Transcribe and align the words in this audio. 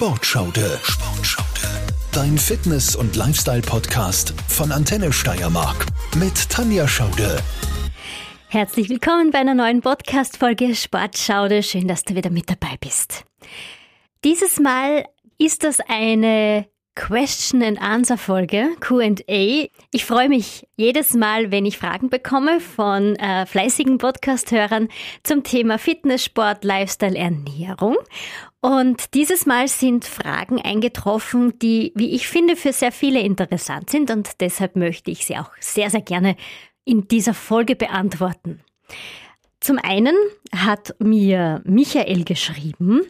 Sportschaude. 0.00 0.80
Sportschaude. 0.82 1.68
Dein 2.10 2.38
Fitness- 2.38 2.96
und 2.96 3.16
Lifestyle-Podcast 3.16 4.32
von 4.48 4.72
Antenne 4.72 5.12
Steiermark 5.12 5.84
mit 6.16 6.48
Tanja 6.48 6.88
Schaude. 6.88 7.36
Herzlich 8.48 8.88
willkommen 8.88 9.30
bei 9.30 9.40
einer 9.40 9.54
neuen 9.54 9.82
Podcast-Folge 9.82 10.74
Sportschaude. 10.74 11.62
Schön, 11.62 11.86
dass 11.86 12.04
du 12.04 12.14
wieder 12.14 12.30
mit 12.30 12.48
dabei 12.48 12.78
bist. 12.80 13.26
Dieses 14.24 14.58
Mal 14.58 15.04
ist 15.36 15.64
das 15.64 15.80
eine 15.86 16.66
Question 16.94 17.62
and 17.62 17.80
Answer 17.80 18.16
Folge, 18.16 18.70
QA. 18.80 19.68
Ich 19.92 20.04
freue 20.06 20.28
mich 20.30 20.66
jedes 20.76 21.12
Mal, 21.12 21.50
wenn 21.50 21.66
ich 21.66 21.78
Fragen 21.78 22.08
bekomme 22.08 22.60
von 22.60 23.16
äh, 23.16 23.44
fleißigen 23.44 23.98
Podcast-Hörern 23.98 24.88
zum 25.22 25.44
Thema 25.44 25.78
Fitness, 25.78 26.24
Sport, 26.24 26.64
Lifestyle, 26.64 27.16
Ernährung. 27.16 27.96
Und 28.60 29.14
dieses 29.14 29.46
Mal 29.46 29.68
sind 29.68 30.04
Fragen 30.04 30.60
eingetroffen, 30.60 31.58
die, 31.58 31.92
wie 31.94 32.14
ich 32.14 32.28
finde, 32.28 32.56
für 32.56 32.72
sehr 32.72 32.92
viele 32.92 33.20
interessant 33.20 33.88
sind 33.88 34.10
und 34.10 34.40
deshalb 34.40 34.76
möchte 34.76 35.10
ich 35.10 35.24
sie 35.24 35.38
auch 35.38 35.50
sehr, 35.60 35.88
sehr 35.88 36.02
gerne 36.02 36.36
in 36.84 37.08
dieser 37.08 37.32
Folge 37.32 37.74
beantworten. 37.74 38.60
Zum 39.60 39.78
einen 39.78 40.14
hat 40.54 40.94
mir 40.98 41.62
Michael 41.64 42.24
geschrieben, 42.24 43.02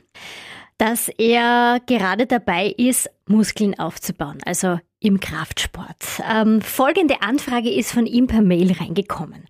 dass 0.79 1.09
er 1.09 1.81
gerade 1.87 2.27
dabei 2.27 2.69
ist, 2.69 3.11
Muskeln 3.27 3.79
aufzubauen, 3.79 4.39
also 4.45 4.79
im 5.01 5.21
Kraftsport. 5.21 6.23
Ähm, 6.31 6.61
folgende 6.61 7.23
Anfrage 7.23 7.71
ist 7.71 7.93
von 7.93 8.07
ihm 8.07 8.27
per 8.27 8.43
Mail 8.43 8.73
reingekommen. 8.73 9.47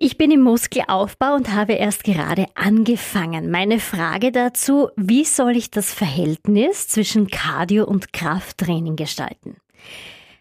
Ich 0.00 0.16
bin 0.16 0.30
im 0.30 0.42
Muskelaufbau 0.42 1.34
und 1.34 1.52
habe 1.52 1.72
erst 1.72 2.04
gerade 2.04 2.46
angefangen. 2.54 3.50
Meine 3.50 3.80
Frage 3.80 4.30
dazu, 4.30 4.90
wie 4.94 5.24
soll 5.24 5.56
ich 5.56 5.72
das 5.72 5.92
Verhältnis 5.92 6.86
zwischen 6.86 7.26
Cardio 7.26 7.84
und 7.84 8.12
Krafttraining 8.12 8.94
gestalten? 8.94 9.56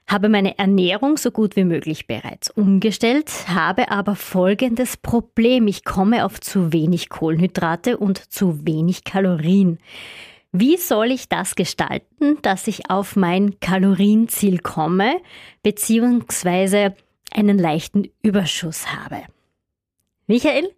Habe 0.06 0.30
meine 0.30 0.60
Ernährung 0.60 1.18
so 1.18 1.32
gut 1.32 1.56
wie 1.56 1.64
möglich 1.64 2.06
bereits 2.06 2.52
umgestellt, 2.52 3.32
habe 3.48 3.90
aber 3.90 4.16
folgendes 4.16 4.96
Problem. 4.96 5.66
Ich 5.66 5.84
komme 5.84 6.24
auf 6.24 6.40
zu 6.40 6.72
wenig 6.72 7.10
Kohlenhydrate 7.10 7.98
und 7.98 8.32
zu 8.32 8.64
wenig 8.68 9.06
Kalorien. 9.06 9.80
Wie 10.52 10.78
soll 10.78 11.10
ich 11.10 11.30
das 11.30 11.56
gestalten, 11.56 12.38
dass 12.44 12.68
ich 12.68 12.92
auf 12.92 13.16
mein 13.16 13.60
Kalorienziel 13.60 14.60
komme, 14.60 15.20
beziehungsweise 15.64 16.96
einen 17.34 17.58
leichten 17.58 18.08
Überschuss 18.22 18.94
habe? 18.94 19.24
Michael, 20.28 20.76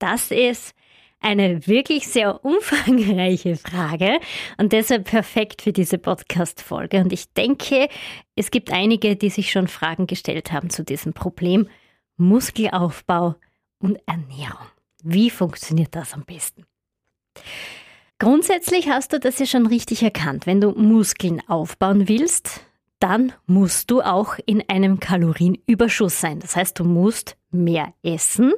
das 0.00 0.32
ist 0.32 0.74
eine 1.20 1.66
wirklich 1.68 2.08
sehr 2.08 2.44
umfangreiche 2.44 3.56
Frage 3.56 4.18
und 4.56 4.72
deshalb 4.72 5.04
perfekt 5.04 5.62
für 5.62 5.72
diese 5.72 5.96
Podcast-Folge. 5.98 6.98
Und 6.98 7.12
ich 7.12 7.32
denke, 7.32 7.88
es 8.34 8.50
gibt 8.50 8.72
einige, 8.72 9.14
die 9.14 9.30
sich 9.30 9.52
schon 9.52 9.68
Fragen 9.68 10.08
gestellt 10.08 10.50
haben 10.52 10.70
zu 10.70 10.82
diesem 10.82 11.12
Problem 11.12 11.68
Muskelaufbau 12.16 13.36
und 13.78 14.00
Ernährung. 14.06 14.66
Wie 15.04 15.30
funktioniert 15.30 15.94
das 15.94 16.14
am 16.14 16.24
besten? 16.24 16.64
Grundsätzlich 18.18 18.88
hast 18.88 19.12
du 19.12 19.20
das 19.20 19.38
ja 19.38 19.46
schon 19.46 19.66
richtig 19.66 20.02
erkannt. 20.02 20.46
Wenn 20.46 20.60
du 20.60 20.72
Muskeln 20.72 21.40
aufbauen 21.48 22.08
willst, 22.08 22.60
dann 23.00 23.32
musst 23.46 23.90
du 23.90 24.02
auch 24.02 24.36
in 24.46 24.62
einem 24.68 25.00
Kalorienüberschuss 25.00 26.20
sein. 26.20 26.40
Das 26.40 26.56
heißt, 26.56 26.78
du 26.78 26.84
musst 26.84 27.36
mehr 27.50 27.94
essen, 28.02 28.52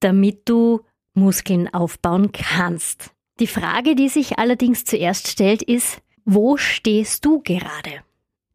damit 0.00 0.48
du 0.48 0.80
Muskeln 1.14 1.72
aufbauen 1.72 2.32
kannst. 2.32 3.12
Die 3.40 3.46
Frage, 3.46 3.94
die 3.94 4.08
sich 4.08 4.38
allerdings 4.38 4.84
zuerst 4.84 5.28
stellt, 5.28 5.62
ist, 5.62 6.00
wo 6.24 6.56
stehst 6.56 7.24
du 7.24 7.40
gerade? 7.42 8.02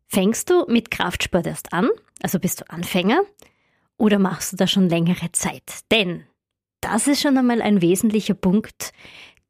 Fängst 0.07 0.49
du 0.49 0.65
mit 0.67 0.91
Kraftsport 0.91 1.47
erst 1.47 1.73
an, 1.73 1.89
also 2.21 2.39
bist 2.39 2.61
du 2.61 2.69
Anfänger, 2.69 3.21
oder 3.97 4.19
machst 4.19 4.53
du 4.53 4.57
das 4.57 4.71
schon 4.71 4.89
längere 4.89 5.31
Zeit? 5.31 5.63
Denn 5.91 6.23
das 6.81 7.07
ist 7.07 7.21
schon 7.21 7.37
einmal 7.37 7.61
ein 7.61 7.81
wesentlicher 7.81 8.33
Punkt, 8.33 8.91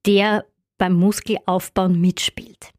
der 0.05 0.45
beim 0.77 0.93
Muskelaufbauen 0.93 1.99
mitspielt. 1.99 2.71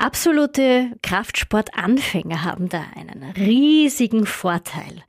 Absolute 0.00 0.96
Kraftsportanfänger 1.02 2.42
haben 2.42 2.70
da 2.70 2.82
einen 2.96 3.22
riesigen 3.36 4.24
Vorteil. 4.24 5.04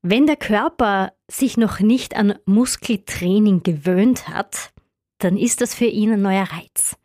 Wenn 0.00 0.26
der 0.26 0.36
Körper 0.36 1.12
sich 1.28 1.58
noch 1.58 1.80
nicht 1.80 2.16
an 2.16 2.38
Muskeltraining 2.46 3.62
gewöhnt 3.62 4.28
hat, 4.28 4.72
dann 5.18 5.36
ist 5.36 5.60
das 5.60 5.74
für 5.74 5.84
ihn 5.84 6.12
ein 6.12 6.22
neuer 6.22 6.48
Reiz. 6.50 6.96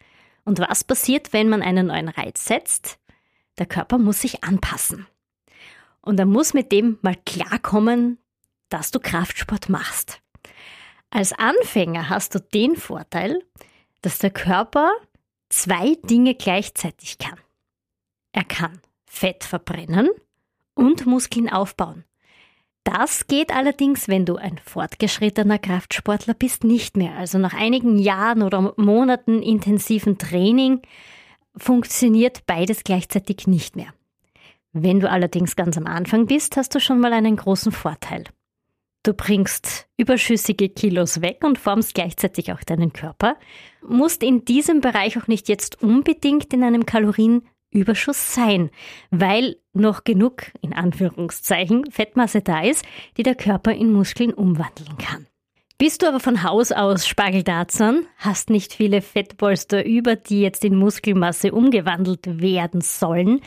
Und 0.46 0.60
was 0.60 0.86
passiert, 0.86 1.34
wenn 1.34 1.50
man 1.50 1.62
einen 1.62 1.88
neuen 1.88 2.08
Reiz 2.08 2.46
setzt? 2.46 2.98
Der 3.58 3.66
Körper 3.66 3.98
muss 3.98 4.22
sich 4.22 4.46
anpassen. 4.46 5.06
Und 6.00 6.18
er 6.22 6.26
muss 6.26 6.54
mit 6.54 6.72
dem 6.72 6.98
mal 7.02 7.18
klarkommen, 7.26 8.20
dass 8.70 8.92
du 8.92 9.02
Kraftsport 9.02 9.68
machst. 9.68 10.22
Als 11.09 11.34
Anfänger 11.34 12.08
hast 12.08 12.36
du 12.36 12.40
den 12.40 12.78
Vorteil, 12.78 13.44
dass 14.02 14.18
der 14.18 14.32
Körper 14.32 14.92
zwei 15.50 15.96
Dinge 16.03 16.35
gleichzeitig 16.35 17.18
kann. 17.18 17.40
Er 18.31 18.44
kann 18.44 18.80
Fett 19.06 19.44
verbrennen 19.44 20.09
und 20.75 21.06
Muskeln 21.06 21.50
aufbauen. 21.50 22.03
Das 22.84 23.28
geht 23.28 23.53
allerdings, 23.53 24.08
wenn 24.08 24.25
du 24.25 24.38
ein 24.38 24.59
fortgeschrittener 24.63 25.59
Kraftsportler 25.59 26.34
bist, 26.34 26.63
nicht 26.63 26.96
mehr. 26.96 27.18
Also 27.18 27.38
nach 27.38 27.53
einigen 27.53 28.00
Jahren 28.00 28.44
oder 28.44 28.74
Monaten 28.78 29.41
intensiven 29.41 30.18
Training 30.18 30.81
funktioniert 31.58 32.46
beides 32.46 32.85
gleichzeitig 32.85 33.46
nicht 33.46 33.75
mehr. 33.75 33.94
Wenn 34.72 35.00
du 35.00 35.09
allerdings 35.09 35.56
ganz 35.56 35.78
am 35.78 35.85
Anfang 35.85 36.28
bist, 36.28 36.56
hast 36.56 36.75
du 36.75 36.79
schon 36.79 37.00
mal 37.00 37.12
einen 37.12 37.35
großen 37.35 37.72
Vorteil. 37.72 38.25
Du 39.07 39.13
bringst 39.13 39.88
überschüssige 39.95 40.68
Kilos 40.68 41.22
weg 41.22 41.45
und 41.45 41.57
formst 41.57 41.94
gleichzeitig 41.94 42.51
auch 42.51 42.62
deinen 42.66 42.91
Körper, 42.91 43.38
musst 43.81 44.22
in 44.22 44.44
diesem 44.44 44.81
Bereich 44.81 45.18
auch 45.18 45.28
nicht 45.28 45.47
jetzt 45.47 45.81
unbedingt 45.81 46.53
in 46.53 46.62
einem 46.62 46.85
Kalorienüberschuss 46.85 48.35
sein, 48.35 48.69
weil 49.09 49.56
noch 49.72 50.03
genug, 50.03 50.47
in 50.59 50.73
Anführungszeichen, 50.73 51.90
Fettmasse 51.90 52.41
da 52.41 52.62
ist, 52.62 52.84
die 53.16 53.23
der 53.23 53.35
Körper 53.35 53.72
in 53.72 53.94
Muskeln 53.94 54.34
umwandeln 54.34 54.97
kann. 54.97 55.25
Bist 55.78 56.01
du 56.01 56.07
aber 56.07 56.19
von 56.19 56.44
Haus 56.44 56.73
aus 56.73 57.07
Spargeldarzern, 57.07 58.07
hast 58.17 58.50
nicht 58.50 58.73
viele 58.73 59.01
Fettpolster 59.01 59.85
über, 59.85 60.17
die 60.17 60.41
jetzt 60.41 60.66
in 60.66 60.75
Muskelmasse 60.75 61.53
umgewandelt 61.53 62.41
werden 62.41 62.81
sollen, 62.81 63.40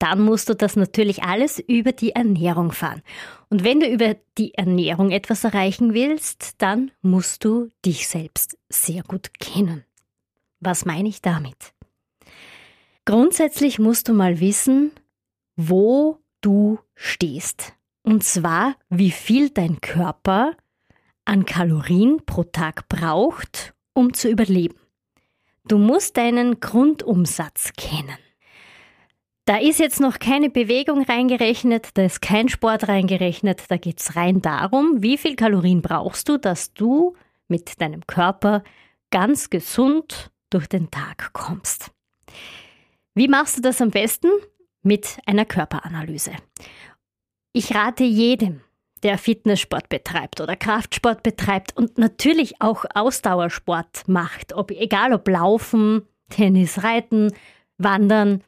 dann 0.00 0.22
musst 0.22 0.48
du 0.48 0.54
das 0.54 0.76
natürlich 0.76 1.22
alles 1.22 1.58
über 1.60 1.92
die 1.92 2.12
Ernährung 2.12 2.72
fahren. 2.72 3.02
Und 3.50 3.64
wenn 3.64 3.80
du 3.80 3.86
über 3.86 4.16
die 4.38 4.54
Ernährung 4.54 5.10
etwas 5.10 5.44
erreichen 5.44 5.94
willst, 5.94 6.54
dann 6.58 6.90
musst 7.02 7.44
du 7.44 7.70
dich 7.84 8.08
selbst 8.08 8.58
sehr 8.68 9.02
gut 9.02 9.38
kennen. 9.38 9.84
Was 10.58 10.86
meine 10.86 11.08
ich 11.08 11.20
damit? 11.20 11.74
Grundsätzlich 13.04 13.78
musst 13.78 14.08
du 14.08 14.14
mal 14.14 14.40
wissen, 14.40 14.90
wo 15.56 16.18
du 16.40 16.78
stehst. 16.94 17.74
Und 18.02 18.24
zwar, 18.24 18.76
wie 18.88 19.10
viel 19.10 19.50
dein 19.50 19.82
Körper 19.82 20.56
an 21.26 21.44
Kalorien 21.44 22.24
pro 22.24 22.44
Tag 22.44 22.88
braucht, 22.88 23.74
um 23.92 24.14
zu 24.14 24.30
überleben. 24.30 24.78
Du 25.66 25.76
musst 25.76 26.16
deinen 26.16 26.60
Grundumsatz 26.60 27.72
kennen. 27.76 28.18
Da 29.50 29.56
ist 29.56 29.80
jetzt 29.80 29.98
noch 29.98 30.20
keine 30.20 30.48
Bewegung 30.48 31.02
reingerechnet, 31.02 31.88
da 31.94 32.04
ist 32.04 32.22
kein 32.22 32.48
Sport 32.48 32.86
reingerechnet, 32.86 33.64
da 33.68 33.78
geht 33.78 33.98
es 33.98 34.14
rein 34.14 34.40
darum, 34.40 35.02
wie 35.02 35.18
viel 35.18 35.34
Kalorien 35.34 35.82
brauchst 35.82 36.28
du, 36.28 36.38
dass 36.38 36.72
du 36.72 37.16
mit 37.48 37.80
deinem 37.80 38.06
Körper 38.06 38.62
ganz 39.10 39.50
gesund 39.50 40.30
durch 40.50 40.68
den 40.68 40.92
Tag 40.92 41.32
kommst. 41.32 41.90
Wie 43.16 43.26
machst 43.26 43.58
du 43.58 43.60
das 43.60 43.82
am 43.82 43.90
besten? 43.90 44.28
Mit 44.84 45.18
einer 45.26 45.46
Körperanalyse. 45.46 46.30
Ich 47.52 47.74
rate 47.74 48.04
jedem, 48.04 48.60
der 49.02 49.18
Fitnesssport 49.18 49.88
betreibt 49.88 50.40
oder 50.40 50.54
Kraftsport 50.54 51.24
betreibt 51.24 51.76
und 51.76 51.98
natürlich 51.98 52.62
auch 52.62 52.84
Ausdauersport 52.94 54.06
macht, 54.06 54.52
ob, 54.52 54.70
egal 54.70 55.12
ob 55.12 55.26
Laufen, 55.26 56.06
Tennis, 56.28 56.84
Reiten, 56.84 57.32
Wandern, 57.78 58.44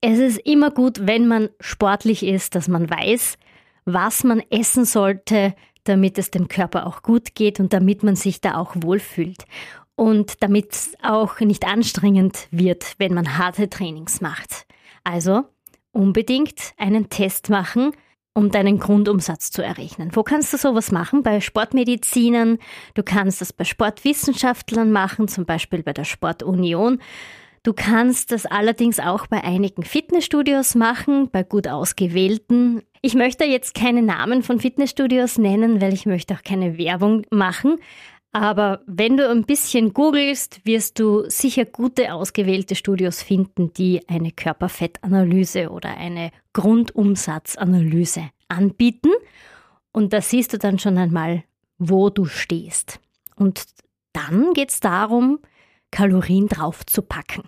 es 0.00 0.18
ist 0.18 0.38
immer 0.38 0.70
gut, 0.70 1.06
wenn 1.06 1.26
man 1.26 1.48
sportlich 1.60 2.24
ist, 2.24 2.54
dass 2.54 2.68
man 2.68 2.88
weiß, 2.88 3.38
was 3.84 4.24
man 4.24 4.42
essen 4.50 4.84
sollte, 4.84 5.54
damit 5.84 6.18
es 6.18 6.30
dem 6.30 6.48
Körper 6.48 6.86
auch 6.86 7.02
gut 7.02 7.34
geht 7.34 7.60
und 7.60 7.72
damit 7.72 8.02
man 8.02 8.16
sich 8.16 8.40
da 8.40 8.56
auch 8.56 8.74
wohlfühlt. 8.76 9.44
Und 9.94 10.42
damit 10.42 10.72
es 10.72 10.94
auch 11.02 11.40
nicht 11.40 11.64
anstrengend 11.64 12.48
wird, 12.50 12.94
wenn 12.98 13.14
man 13.14 13.38
harte 13.38 13.70
Trainings 13.70 14.20
macht. 14.20 14.66
Also 15.04 15.44
unbedingt 15.92 16.74
einen 16.76 17.08
Test 17.08 17.48
machen, 17.48 17.92
um 18.34 18.50
deinen 18.50 18.78
Grundumsatz 18.78 19.50
zu 19.50 19.62
errechnen. 19.62 20.10
Wo 20.12 20.22
kannst 20.22 20.52
du 20.52 20.58
sowas 20.58 20.92
machen? 20.92 21.22
Bei 21.22 21.40
Sportmedizinern, 21.40 22.58
du 22.92 23.02
kannst 23.02 23.40
das 23.40 23.54
bei 23.54 23.64
Sportwissenschaftlern 23.64 24.92
machen, 24.92 25.26
zum 25.28 25.46
Beispiel 25.46 25.82
bei 25.82 25.94
der 25.94 26.04
Sportunion. 26.04 26.98
Du 27.66 27.72
kannst 27.72 28.30
das 28.30 28.46
allerdings 28.46 29.00
auch 29.00 29.26
bei 29.26 29.42
einigen 29.42 29.82
Fitnessstudios 29.82 30.76
machen, 30.76 31.30
bei 31.32 31.42
gut 31.42 31.66
ausgewählten. 31.66 32.82
Ich 33.02 33.16
möchte 33.16 33.44
jetzt 33.44 33.74
keine 33.74 34.02
Namen 34.02 34.44
von 34.44 34.60
Fitnessstudios 34.60 35.36
nennen, 35.36 35.80
weil 35.80 35.92
ich 35.92 36.06
möchte 36.06 36.34
auch 36.34 36.44
keine 36.44 36.78
Werbung 36.78 37.26
machen. 37.32 37.78
Aber 38.30 38.82
wenn 38.86 39.16
du 39.16 39.28
ein 39.28 39.42
bisschen 39.42 39.94
googelst, 39.94 40.64
wirst 40.64 41.00
du 41.00 41.28
sicher 41.28 41.64
gute 41.64 42.14
ausgewählte 42.14 42.76
Studios 42.76 43.20
finden, 43.20 43.72
die 43.72 44.08
eine 44.08 44.30
Körperfettanalyse 44.30 45.70
oder 45.70 45.96
eine 45.96 46.30
Grundumsatzanalyse 46.52 48.30
anbieten. 48.46 49.10
Und 49.90 50.12
da 50.12 50.20
siehst 50.20 50.52
du 50.52 50.58
dann 50.58 50.78
schon 50.78 50.98
einmal, 50.98 51.42
wo 51.78 52.10
du 52.10 52.26
stehst. 52.26 53.00
Und 53.34 53.64
dann 54.12 54.52
geht 54.52 54.70
es 54.70 54.78
darum, 54.78 55.40
Kalorien 55.90 56.46
draufzupacken. 56.46 57.42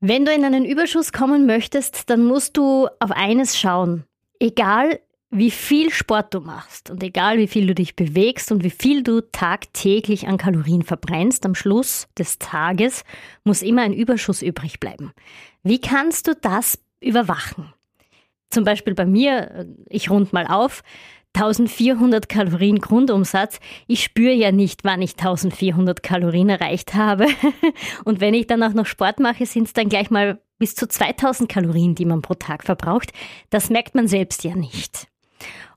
Wenn 0.00 0.24
du 0.24 0.32
in 0.32 0.44
einen 0.44 0.64
Überschuss 0.64 1.12
kommen 1.12 1.46
möchtest, 1.46 2.10
dann 2.10 2.24
musst 2.24 2.56
du 2.56 2.88
auf 3.00 3.10
eines 3.10 3.58
schauen. 3.58 4.04
Egal 4.38 5.00
wie 5.30 5.50
viel 5.50 5.90
Sport 5.90 6.32
du 6.32 6.40
machst 6.40 6.90
und 6.90 7.02
egal 7.02 7.38
wie 7.38 7.48
viel 7.48 7.66
du 7.66 7.74
dich 7.74 7.96
bewegst 7.96 8.52
und 8.52 8.62
wie 8.62 8.70
viel 8.70 9.02
du 9.02 9.20
tagtäglich 9.20 10.28
an 10.28 10.36
Kalorien 10.38 10.82
verbrennst, 10.82 11.44
am 11.44 11.54
Schluss 11.54 12.08
des 12.16 12.38
Tages 12.38 13.04
muss 13.44 13.62
immer 13.62 13.82
ein 13.82 13.92
Überschuss 13.92 14.42
übrig 14.42 14.80
bleiben. 14.80 15.12
Wie 15.62 15.80
kannst 15.80 16.28
du 16.28 16.34
das 16.34 16.78
überwachen? 17.00 17.72
Zum 18.50 18.64
Beispiel 18.64 18.94
bei 18.94 19.04
mir, 19.04 19.66
ich 19.88 20.10
rund 20.10 20.32
mal 20.32 20.46
auf, 20.46 20.84
1400 21.36 22.28
Kalorien 22.28 22.78
Grundumsatz. 22.80 23.60
Ich 23.86 24.02
spüre 24.02 24.32
ja 24.32 24.52
nicht, 24.52 24.84
wann 24.84 25.02
ich 25.02 25.12
1400 25.12 26.02
Kalorien 26.02 26.48
erreicht 26.48 26.94
habe. 26.94 27.26
Und 28.04 28.20
wenn 28.20 28.34
ich 28.34 28.46
dann 28.46 28.62
auch 28.62 28.72
noch 28.72 28.86
Sport 28.86 29.20
mache, 29.20 29.44
sind 29.44 29.64
es 29.64 29.74
dann 29.74 29.90
gleich 29.90 30.10
mal 30.10 30.40
bis 30.58 30.74
zu 30.74 30.88
2000 30.88 31.48
Kalorien, 31.48 31.94
die 31.94 32.06
man 32.06 32.22
pro 32.22 32.34
Tag 32.34 32.64
verbraucht. 32.64 33.12
Das 33.50 33.68
merkt 33.68 33.94
man 33.94 34.08
selbst 34.08 34.44
ja 34.44 34.56
nicht. 34.56 35.08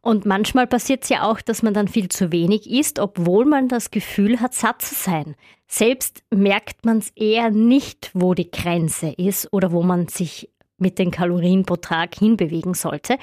Und 0.01 0.25
manchmal 0.25 0.65
passiert 0.65 1.03
es 1.03 1.09
ja 1.09 1.29
auch, 1.29 1.41
dass 1.41 1.61
man 1.61 1.73
dann 1.73 1.89
viel 1.89 2.07
zu 2.07 2.31
wenig 2.31 2.69
isst, 2.69 2.97
obwohl 2.97 3.43
man 3.43 3.67
das 3.67 3.91
Gefühl 3.91 4.39
hat, 4.39 4.53
satt 4.53 4.81
zu 4.81 4.95
sein. 4.95 5.35
Selbst 5.67 6.23
merkt 6.33 6.85
man 6.85 6.99
es 6.99 7.11
eher 7.17 7.51
nicht, 7.51 8.11
wo 8.13 8.33
die 8.33 8.49
Grenze 8.49 9.09
ist 9.09 9.51
oder 9.51 9.73
wo 9.73 9.83
man 9.83 10.07
sich 10.07 10.49
mit 10.77 10.97
den 10.97 11.11
Kalorien 11.11 11.65
pro 11.65 11.75
Tag 11.75 12.15
hinbewegen 12.15 12.73
sollte. 12.73 13.17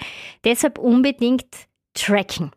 Deshalb 0.45 0.79
unbedingt 0.79 1.47
tracken. 1.97 2.53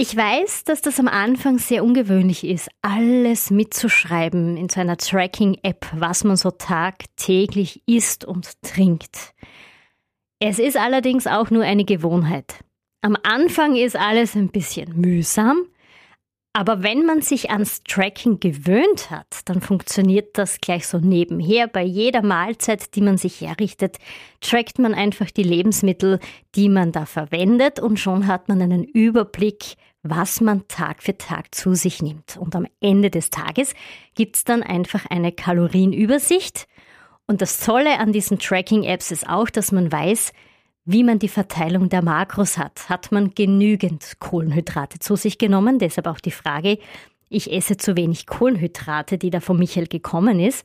Ich 0.00 0.16
weiß, 0.16 0.62
dass 0.62 0.80
das 0.80 1.00
am 1.00 1.08
Anfang 1.08 1.58
sehr 1.58 1.82
ungewöhnlich 1.82 2.44
ist, 2.44 2.68
alles 2.82 3.50
mitzuschreiben 3.50 4.56
in 4.56 4.68
so 4.68 4.80
einer 4.80 4.96
Tracking-App, 4.96 5.86
was 5.92 6.22
man 6.22 6.36
so 6.36 6.52
tagtäglich 6.52 7.82
isst 7.86 8.24
und 8.24 8.62
trinkt. 8.62 9.34
Es 10.38 10.60
ist 10.60 10.76
allerdings 10.76 11.26
auch 11.26 11.50
nur 11.50 11.64
eine 11.64 11.84
Gewohnheit. 11.84 12.64
Am 13.00 13.16
Anfang 13.24 13.74
ist 13.74 13.96
alles 13.96 14.36
ein 14.36 14.50
bisschen 14.50 15.00
mühsam, 15.00 15.66
aber 16.52 16.82
wenn 16.82 17.04
man 17.04 17.22
sich 17.22 17.50
ans 17.50 17.82
Tracking 17.84 18.40
gewöhnt 18.40 19.10
hat, 19.10 19.26
dann 19.44 19.60
funktioniert 19.60 20.36
das 20.38 20.60
gleich 20.60 20.86
so 20.86 20.98
nebenher. 20.98 21.68
Bei 21.68 21.82
jeder 21.82 22.22
Mahlzeit, 22.22 22.94
die 22.94 23.00
man 23.00 23.18
sich 23.18 23.40
herrichtet, 23.40 23.98
trackt 24.40 24.78
man 24.78 24.94
einfach 24.94 25.30
die 25.30 25.42
Lebensmittel, 25.42 26.18
die 26.54 26.68
man 26.68 26.92
da 26.92 27.06
verwendet 27.06 27.80
und 27.80 28.00
schon 28.00 28.26
hat 28.26 28.48
man 28.48 28.60
einen 28.60 28.84
Überblick, 28.84 29.74
was 30.02 30.40
man 30.40 30.66
Tag 30.68 31.02
für 31.02 31.16
Tag 31.16 31.54
zu 31.54 31.74
sich 31.74 32.02
nimmt. 32.02 32.36
Und 32.36 32.56
am 32.56 32.66
Ende 32.80 33.10
des 33.10 33.30
Tages 33.30 33.74
gibt's 34.14 34.44
dann 34.44 34.62
einfach 34.62 35.06
eine 35.06 35.32
Kalorienübersicht 35.32 36.66
und 37.28 37.42
das 37.42 37.60
Tolle 37.60 38.00
an 38.00 38.12
diesen 38.12 38.38
Tracking-Apps 38.38 39.10
ist 39.10 39.28
auch, 39.28 39.50
dass 39.50 39.70
man 39.70 39.92
weiß, 39.92 40.32
wie 40.90 41.04
man 41.04 41.18
die 41.18 41.28
Verteilung 41.28 41.90
der 41.90 42.02
Makros 42.02 42.56
hat. 42.56 42.88
Hat 42.88 43.12
man 43.12 43.34
genügend 43.34 44.16
Kohlenhydrate 44.20 44.98
zu 44.98 45.16
sich 45.16 45.36
genommen? 45.36 45.78
Deshalb 45.78 46.06
auch 46.06 46.18
die 46.18 46.30
Frage, 46.30 46.78
ich 47.28 47.52
esse 47.52 47.76
zu 47.76 47.94
wenig 47.94 48.26
Kohlenhydrate, 48.26 49.18
die 49.18 49.28
da 49.28 49.40
von 49.40 49.58
Michael 49.58 49.86
gekommen 49.86 50.40
ist. 50.40 50.64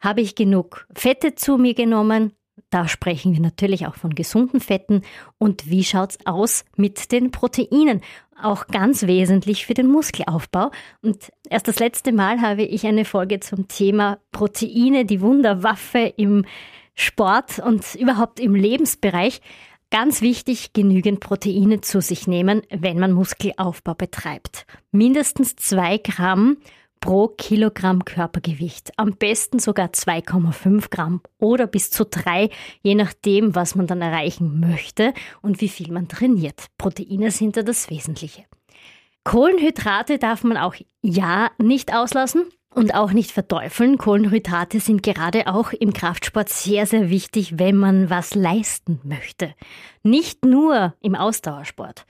Habe 0.00 0.22
ich 0.22 0.34
genug 0.34 0.88
Fette 0.94 1.34
zu 1.34 1.58
mir 1.58 1.74
genommen? 1.74 2.32
Da 2.70 2.88
sprechen 2.88 3.34
wir 3.34 3.40
natürlich 3.40 3.86
auch 3.86 3.96
von 3.96 4.14
gesunden 4.14 4.60
Fetten. 4.60 5.02
Und 5.36 5.68
wie 5.68 5.84
schaut's 5.84 6.16
aus 6.24 6.64
mit 6.76 7.12
den 7.12 7.30
Proteinen? 7.30 8.00
Auch 8.42 8.66
ganz 8.68 9.06
wesentlich 9.06 9.66
für 9.66 9.74
den 9.74 9.88
Muskelaufbau. 9.88 10.70
Und 11.02 11.30
erst 11.50 11.68
das 11.68 11.80
letzte 11.80 12.12
Mal 12.12 12.40
habe 12.40 12.62
ich 12.62 12.86
eine 12.86 13.04
Folge 13.04 13.40
zum 13.40 13.68
Thema 13.68 14.20
Proteine, 14.32 15.04
die 15.04 15.20
Wunderwaffe 15.20 16.14
im 16.16 16.46
Sport 16.94 17.58
und 17.58 17.94
überhaupt 17.94 18.40
im 18.40 18.54
Lebensbereich. 18.54 19.40
Ganz 19.90 20.22
wichtig, 20.22 20.72
genügend 20.72 21.20
Proteine 21.20 21.80
zu 21.80 22.00
sich 22.00 22.26
nehmen, 22.26 22.62
wenn 22.70 22.98
man 22.98 23.12
Muskelaufbau 23.12 23.94
betreibt. 23.94 24.66
Mindestens 24.90 25.56
zwei 25.56 25.98
Gramm 25.98 26.56
pro 27.04 27.28
Kilogramm 27.28 28.04
Körpergewicht. 28.04 28.92
Am 28.96 29.12
besten 29.12 29.58
sogar 29.58 29.88
2,5 29.88 30.88
Gramm 30.88 31.20
oder 31.38 31.66
bis 31.66 31.90
zu 31.90 32.06
drei, 32.06 32.48
je 32.82 32.94
nachdem, 32.94 33.54
was 33.54 33.74
man 33.74 33.86
dann 33.86 34.00
erreichen 34.00 34.58
möchte 34.58 35.12
und 35.42 35.60
wie 35.60 35.68
viel 35.68 35.92
man 35.92 36.08
trainiert. 36.08 36.66
Proteine 36.78 37.30
sind 37.30 37.58
da 37.58 37.62
das 37.62 37.90
Wesentliche. 37.90 38.44
Kohlenhydrate 39.22 40.18
darf 40.18 40.44
man 40.44 40.56
auch 40.56 40.74
ja 41.02 41.50
nicht 41.58 41.94
auslassen 41.94 42.46
und 42.74 42.94
auch 42.94 43.12
nicht 43.12 43.30
verteufeln. 43.30 43.98
Kohlenhydrate 43.98 44.80
sind 44.80 45.02
gerade 45.02 45.46
auch 45.46 45.72
im 45.72 45.92
Kraftsport 45.92 46.48
sehr, 46.48 46.86
sehr 46.86 47.10
wichtig, 47.10 47.58
wenn 47.58 47.76
man 47.76 48.10
was 48.10 48.34
leisten 48.34 49.00
möchte. 49.04 49.54
Nicht 50.02 50.44
nur 50.44 50.94
im 51.00 51.14
Ausdauersport. 51.14 52.04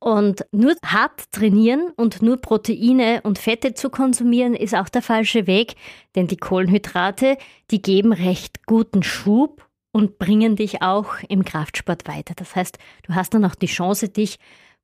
Und 0.00 0.46
nur 0.52 0.74
hart 0.84 1.32
trainieren 1.32 1.92
und 1.96 2.22
nur 2.22 2.36
Proteine 2.36 3.20
und 3.22 3.38
Fette 3.38 3.74
zu 3.74 3.90
konsumieren, 3.90 4.54
ist 4.54 4.74
auch 4.74 4.88
der 4.88 5.02
falsche 5.02 5.46
Weg, 5.46 5.74
denn 6.14 6.26
die 6.26 6.36
Kohlenhydrate, 6.36 7.36
die 7.70 7.82
geben 7.82 8.12
recht 8.12 8.66
guten 8.66 9.02
Schub 9.02 9.66
und 9.90 10.18
bringen 10.18 10.54
dich 10.54 10.82
auch 10.82 11.14
im 11.28 11.44
Kraftsport 11.44 12.06
weiter. 12.06 12.34
Das 12.36 12.54
heißt, 12.54 12.78
du 13.04 13.14
hast 13.14 13.34
dann 13.34 13.44
auch 13.44 13.54
die 13.54 13.66
Chance, 13.66 14.08
dich 14.08 14.38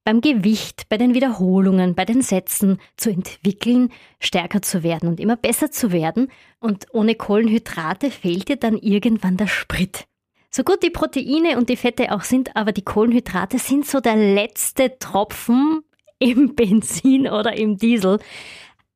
beim 0.05 0.21
Gewicht, 0.21 0.89
bei 0.89 0.99
den 0.99 1.15
Wiederholungen, 1.15 1.95
bei 1.95 2.05
den 2.05 2.21
Sätzen 2.21 2.79
zu 2.97 3.11
entwickeln, 3.11 3.91
stärker 4.21 4.63
zu 4.63 4.83
werden 4.83 5.09
und 5.09 5.19
immer 5.19 5.37
besser 5.37 5.71
zu 5.71 5.93
werden. 5.93 6.31
Und 6.61 6.87
ohne 6.93 7.15
Kohlenhydrate 7.15 8.11
fehlt 8.11 8.49
dir 8.49 8.57
dann 8.57 8.77
irgendwann 8.77 9.39
der 9.39 9.47
Sprit. 9.49 10.07
So 10.51 10.63
gut 10.63 10.83
die 10.83 10.91
Proteine 10.91 11.57
und 11.57 11.69
die 11.69 11.77
Fette 11.77 12.13
auch 12.13 12.23
sind, 12.23 12.55
aber 12.55 12.73
die 12.73 12.85
Kohlenhydrate 12.85 13.59
sind 13.59 13.87
so 13.87 14.01
der 14.01 14.17
letzte 14.17 14.99
Tropfen 14.99 15.83
im 16.19 16.55
Benzin 16.55 17.27
oder 17.27 17.57
im 17.57 17.77
Diesel. 17.77 18.21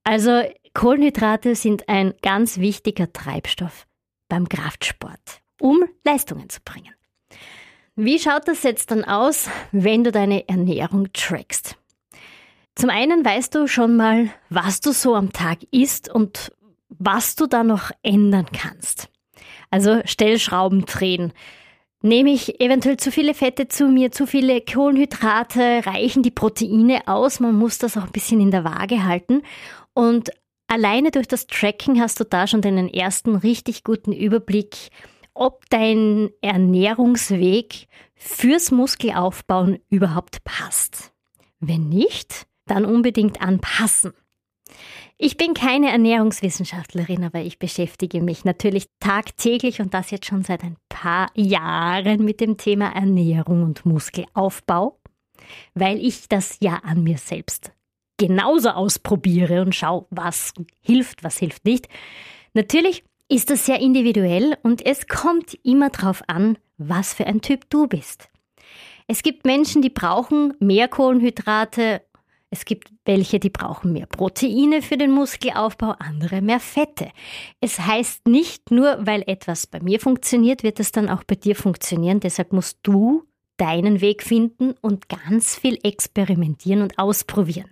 Also 0.05 0.43
Kohlenhydrate 0.75 1.55
sind 1.55 1.89
ein 1.89 2.15
ganz 2.23 2.59
wichtiger 2.59 3.13
Treibstoff 3.13 3.87
beim 4.29 4.49
Kraftsport, 4.49 5.41
um 5.61 5.83
Leistungen 6.05 6.49
zu 6.49 6.61
bringen. 6.65 6.95
Wie 8.01 8.21
schaut 8.21 8.47
das 8.47 8.63
jetzt 8.63 8.93
dann 8.93 9.03
aus, 9.03 9.51
wenn 9.73 10.05
du 10.05 10.13
deine 10.13 10.49
Ernährung 10.49 11.13
trackst? 11.13 11.77
Zum 12.77 12.91
einen 12.91 13.25
weißt 13.25 13.53
du 13.57 13.67
schon 13.67 13.97
mal, 13.97 14.31
was 14.51 14.81
du 14.81 14.93
so 14.93 15.17
am 15.17 15.33
Tag 15.33 15.59
isst 15.73 16.09
und 16.09 16.53
was 16.91 17.35
du 17.35 17.49
da 17.49 17.65
noch 17.65 17.91
ändern 18.05 18.47
kannst. 18.53 19.09
Also 19.73 20.01
Stellschrauben 20.05 20.87
drehen. 20.87 21.33
Nehme 22.01 22.31
ich 22.31 22.61
eventuell 22.61 22.99
zu 22.99 23.11
viele 23.11 23.35
Fette 23.35 23.67
zu 23.67 23.89
mir, 23.89 24.13
zu 24.13 24.29
viele 24.29 24.61
Kohlenhydrate, 24.61 25.85
reichen 25.85 26.23
die 26.23 26.31
Proteine 26.31 27.09
aus? 27.09 27.41
Man 27.41 27.57
muss 27.57 27.79
das 27.79 27.97
auch 27.97 28.05
ein 28.05 28.13
bisschen 28.13 28.41
in 28.41 28.53
der 28.53 28.63
Waage 28.63 29.03
halten. 29.03 29.43
Und 29.93 30.31
alleine 30.69 31.11
durch 31.11 31.27
das 31.27 31.49
Tracking 31.49 32.01
hast 32.01 32.21
du 32.21 32.25
da 32.25 32.47
schon 32.47 32.63
deinen 32.63 32.95
ersten 32.95 33.35
richtig 33.35 33.83
guten 33.83 34.13
Überblick, 34.13 34.91
ob 35.39 35.69
dein 35.71 36.31
Ernährungsweg 36.41 37.87
fürs 38.15 38.71
Muskelaufbauen 38.71 39.79
überhaupt 39.89 40.45
passt. 40.45 41.13
Wenn 41.61 41.89
nicht, 41.89 42.47
dann 42.67 42.85
unbedingt 42.85 43.41
anpassen. 43.41 44.13
Ich 45.17 45.37
bin 45.37 45.55
keine 45.55 45.91
Ernährungswissenschaftlerin, 45.91 47.25
aber 47.25 47.41
ich 47.41 47.59
beschäftige 47.59 48.21
mich 48.21 48.45
natürlich 48.45 48.87
tagtäglich 49.01 49.81
und 49.81 49.95
das 49.95 50.11
jetzt 50.11 50.27
schon 50.27 50.45
seit 50.45 50.63
ein 50.63 50.77
paar 50.89 51.31
Jahren 51.35 52.25
mit 52.25 52.41
dem 52.41 52.57
Thema 52.57 52.95
Ernährung 52.95 53.65
und 53.65 53.85
Muskelaufbau, 53.85 55.01
weil 55.75 55.99
ich 55.99 56.29
das 56.29 56.59
ja 56.61 56.77
an 56.85 57.03
mir 57.03 57.19
selbst 57.19 57.73
genauso 58.19 58.71
ausprobiere 58.71 59.63
und 59.63 59.75
schaue, 59.75 60.07
was 60.11 60.53
hilft, 60.81 61.25
was 61.25 61.39
hilft 61.39 61.65
nicht. 61.65 61.89
Natürlich 62.53 63.05
ist 63.29 63.51
das 63.51 63.67
sehr 63.67 63.81
individuell 63.81 64.57
und 64.63 64.85
es 64.85 65.07
kommt 65.07 65.59
immer 65.63 65.91
darauf 65.91 66.23
an, 66.27 66.59
was 66.79 67.15
für 67.15 67.27
ein 67.27 67.41
Typ 67.41 67.69
du 67.71 67.87
bist. 67.87 68.29
Es 69.07 69.23
gibt 69.23 69.47
Menschen, 69.47 69.83
die 69.83 69.91
brauchen 69.91 70.55
mehr 70.61 70.89
Kohlenhydrate. 70.89 72.03
Es 72.51 72.65
gibt 72.65 72.91
welche, 73.05 73.39
die 73.39 73.51
brauchen 73.51 73.93
mehr 73.93 74.07
Proteine 74.07 74.81
für 74.81 74.97
den 74.97 75.11
Muskelaufbau, 75.11 75.95
andere 75.99 76.41
mehr 76.41 76.61
Fette. 76.61 77.11
Es 77.61 77.81
heißt 77.81 78.27
nicht 78.27 78.71
nur, 78.71 78.99
weil 79.07 79.23
etwas 79.27 79.67
bei 79.67 79.81
mir 79.81 80.01
funktioniert, 80.01 80.63
wird 80.63 80.81
es 80.81 80.93
dann 80.93 81.09
auch 81.11 81.25
bei 81.25 81.35
dir 81.35 81.57
funktionieren. 81.57 82.21
Deshalb 82.21 82.53
musst 82.53 82.79
du 82.83 83.25
deinen 83.59 84.01
Weg 84.01 84.23
finden 84.23 84.75
und 84.81 85.09
ganz 85.09 85.57
viel 85.57 85.79
experimentieren 85.83 86.83
und 86.83 86.99
ausprobieren. 86.99 87.71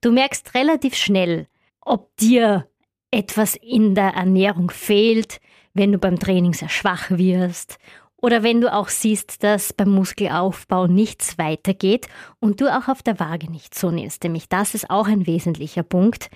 Du 0.00 0.10
merkst 0.10 0.54
relativ 0.54 0.94
schnell, 0.94 1.46
ob 1.80 2.16
dir 2.16 2.66
etwas 3.12 3.54
in 3.54 3.94
der 3.94 4.14
Ernährung 4.14 4.70
fehlt, 4.70 5.40
wenn 5.74 5.92
du 5.92 5.98
beim 5.98 6.18
Training 6.18 6.54
sehr 6.54 6.68
schwach 6.68 7.10
wirst 7.10 7.78
oder 8.22 8.42
wenn 8.42 8.60
du 8.60 8.72
auch 8.72 8.88
siehst, 8.88 9.42
dass 9.42 9.72
beim 9.72 9.90
Muskelaufbau 9.90 10.86
nichts 10.86 11.38
weitergeht 11.38 12.06
und 12.40 12.60
du 12.60 12.74
auch 12.74 12.88
auf 12.88 13.02
der 13.02 13.18
Waage 13.18 13.50
nicht 13.50 13.74
zunimmst. 13.74 14.22
Nämlich 14.22 14.48
das 14.48 14.74
ist 14.74 14.90
auch 14.90 15.08
ein 15.08 15.26
wesentlicher 15.26 15.82
Punkt. 15.82 16.30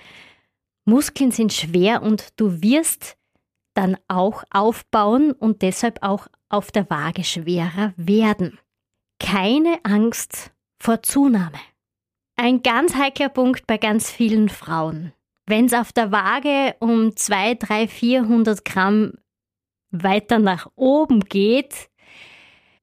Muskeln 0.85 1.31
sind 1.31 1.53
schwer 1.53 2.03
und 2.03 2.39
du 2.39 2.61
wirst 2.61 3.17
dann 3.73 3.97
auch 4.07 4.43
aufbauen 4.51 5.31
und 5.31 5.61
deshalb 5.61 5.99
auch 6.01 6.27
auf 6.49 6.71
der 6.71 6.89
Waage 6.89 7.23
schwerer 7.23 7.93
werden. 7.95 8.59
Keine 9.19 9.79
Angst 9.83 10.51
vor 10.79 11.01
Zunahme. 11.03 11.59
Ein 12.35 12.63
ganz 12.63 12.95
heikler 12.95 13.29
Punkt 13.29 13.65
bei 13.65 13.77
ganz 13.77 14.11
vielen 14.11 14.49
Frauen. 14.49 15.13
Wenn 15.47 15.65
es 15.65 15.73
auf 15.73 15.93
der 15.93 16.11
Waage 16.11 16.75
um 16.79 17.15
2, 17.15 17.55
3, 17.55 17.87
400 17.87 18.65
Gramm 18.65 19.13
weiter 19.91 20.39
nach 20.39 20.67
oben 20.75 21.21
geht, 21.21 21.89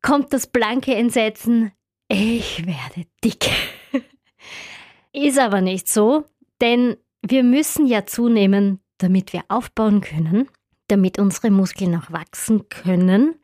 kommt 0.01 0.33
das 0.33 0.47
blanke 0.47 0.95
Entsetzen, 0.95 1.73
ich 2.09 2.67
werde 2.67 3.07
dick. 3.23 3.51
Ist 5.13 5.39
aber 5.39 5.61
nicht 5.61 5.89
so, 5.89 6.25
denn 6.61 6.97
wir 7.23 7.45
müssen 7.45 7.87
ja 7.87 8.07
zunehmen, 8.07 8.81
damit 8.99 9.33
wir 9.33 9.43
aufbauen 9.49 10.01
können, 10.01 10.49
damit 10.89 11.19
unsere 11.19 11.51
Muskeln 11.51 11.95
auch 11.97 12.11
wachsen 12.13 12.69
können 12.69 13.37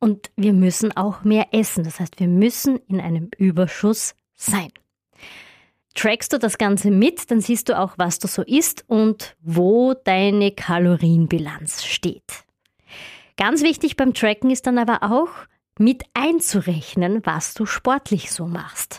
und 0.00 0.30
wir 0.36 0.52
müssen 0.52 0.96
auch 0.96 1.24
mehr 1.24 1.48
essen. 1.52 1.84
Das 1.84 2.00
heißt, 2.00 2.20
wir 2.20 2.28
müssen 2.28 2.76
in 2.88 3.00
einem 3.00 3.30
Überschuss 3.38 4.14
sein. 4.34 4.70
Trackst 5.96 6.32
du 6.34 6.38
das 6.38 6.58
Ganze 6.58 6.90
mit, 6.90 7.30
dann 7.30 7.40
siehst 7.40 7.70
du 7.70 7.78
auch, 7.78 7.94
was 7.96 8.18
du 8.18 8.28
so 8.28 8.42
isst 8.42 8.84
und 8.86 9.34
wo 9.40 9.94
deine 9.94 10.52
Kalorienbilanz 10.52 11.84
steht. 11.84 12.44
Ganz 13.38 13.62
wichtig 13.62 13.96
beim 13.96 14.12
Tracken 14.12 14.50
ist 14.50 14.66
dann 14.66 14.78
aber 14.78 15.02
auch, 15.02 15.30
mit 15.78 16.04
einzurechnen, 16.14 17.24
was 17.24 17.54
du 17.54 17.66
sportlich 17.66 18.30
so 18.30 18.46
machst. 18.46 18.98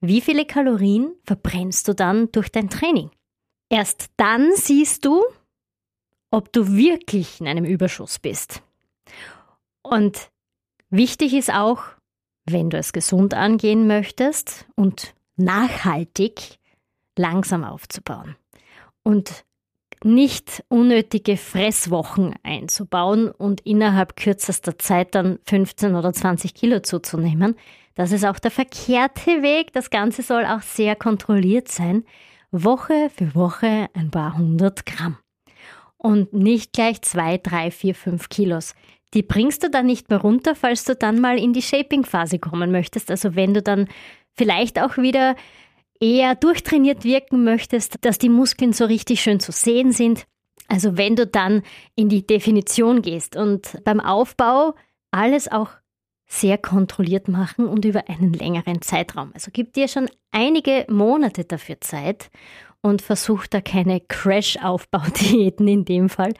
Wie 0.00 0.20
viele 0.20 0.44
Kalorien 0.44 1.14
verbrennst 1.24 1.88
du 1.88 1.94
dann 1.94 2.30
durch 2.30 2.50
dein 2.50 2.68
Training? 2.68 3.10
Erst 3.70 4.10
dann 4.18 4.50
siehst 4.54 5.06
du, 5.06 5.24
ob 6.30 6.52
du 6.52 6.76
wirklich 6.76 7.40
in 7.40 7.48
einem 7.48 7.64
Überschuss 7.64 8.18
bist. 8.18 8.62
Und 9.82 10.30
wichtig 10.90 11.32
ist 11.32 11.52
auch, 11.52 11.82
wenn 12.44 12.68
du 12.68 12.76
es 12.76 12.92
gesund 12.92 13.32
angehen 13.32 13.86
möchtest 13.86 14.66
und 14.76 15.14
nachhaltig 15.36 16.58
langsam 17.16 17.64
aufzubauen. 17.64 18.36
Und 19.02 19.44
nicht 20.04 20.64
unnötige 20.68 21.36
Fresswochen 21.36 22.34
einzubauen 22.42 23.30
und 23.30 23.60
innerhalb 23.60 24.16
kürzester 24.16 24.78
Zeit 24.78 25.14
dann 25.14 25.38
15 25.46 25.94
oder 25.94 26.12
20 26.12 26.54
Kilo 26.54 26.80
zuzunehmen. 26.80 27.56
Das 27.94 28.10
ist 28.12 28.24
auch 28.24 28.38
der 28.38 28.50
verkehrte 28.50 29.42
Weg. 29.42 29.72
Das 29.72 29.90
Ganze 29.90 30.22
soll 30.22 30.44
auch 30.44 30.62
sehr 30.62 30.96
kontrolliert 30.96 31.68
sein. 31.68 32.04
Woche 32.50 33.10
für 33.14 33.34
Woche 33.34 33.88
ein 33.94 34.10
paar 34.10 34.36
hundert 34.36 34.86
Gramm. 34.86 35.18
Und 35.96 36.32
nicht 36.32 36.72
gleich 36.72 37.00
zwei, 37.02 37.38
drei, 37.38 37.70
vier, 37.70 37.94
fünf 37.94 38.28
Kilos. 38.28 38.74
Die 39.14 39.22
bringst 39.22 39.62
du 39.62 39.70
dann 39.70 39.86
nicht 39.86 40.08
mehr 40.08 40.20
runter, 40.20 40.54
falls 40.54 40.84
du 40.84 40.96
dann 40.96 41.20
mal 41.20 41.38
in 41.38 41.52
die 41.52 41.62
Shaping-Phase 41.62 42.38
kommen 42.38 42.72
möchtest. 42.72 43.10
Also 43.10 43.36
wenn 43.36 43.54
du 43.54 43.62
dann 43.62 43.88
vielleicht 44.34 44.80
auch 44.80 44.96
wieder 44.96 45.36
eher 46.00 46.34
durchtrainiert 46.34 47.04
wirken 47.04 47.44
möchtest, 47.44 48.04
dass 48.04 48.18
die 48.18 48.28
Muskeln 48.28 48.72
so 48.72 48.84
richtig 48.84 49.22
schön 49.22 49.40
zu 49.40 49.52
sehen 49.52 49.92
sind. 49.92 50.26
Also 50.68 50.96
wenn 50.96 51.16
du 51.16 51.26
dann 51.26 51.62
in 51.94 52.08
die 52.08 52.26
Definition 52.26 53.02
gehst 53.02 53.36
und 53.36 53.78
beim 53.84 54.00
Aufbau 54.00 54.74
alles 55.10 55.50
auch 55.50 55.68
sehr 56.26 56.56
kontrolliert 56.56 57.28
machen 57.28 57.66
und 57.66 57.84
über 57.84 58.08
einen 58.08 58.32
längeren 58.32 58.80
Zeitraum. 58.80 59.30
Also 59.34 59.50
gib 59.52 59.74
dir 59.74 59.86
schon 59.86 60.08
einige 60.30 60.86
Monate 60.88 61.44
dafür 61.44 61.80
Zeit 61.80 62.30
und 62.80 63.02
versuch 63.02 63.46
da 63.46 63.60
keine 63.60 64.00
Crash-Aufbau-Diäten 64.00 65.68
in 65.68 65.84
dem 65.84 66.08
Fall. 66.08 66.32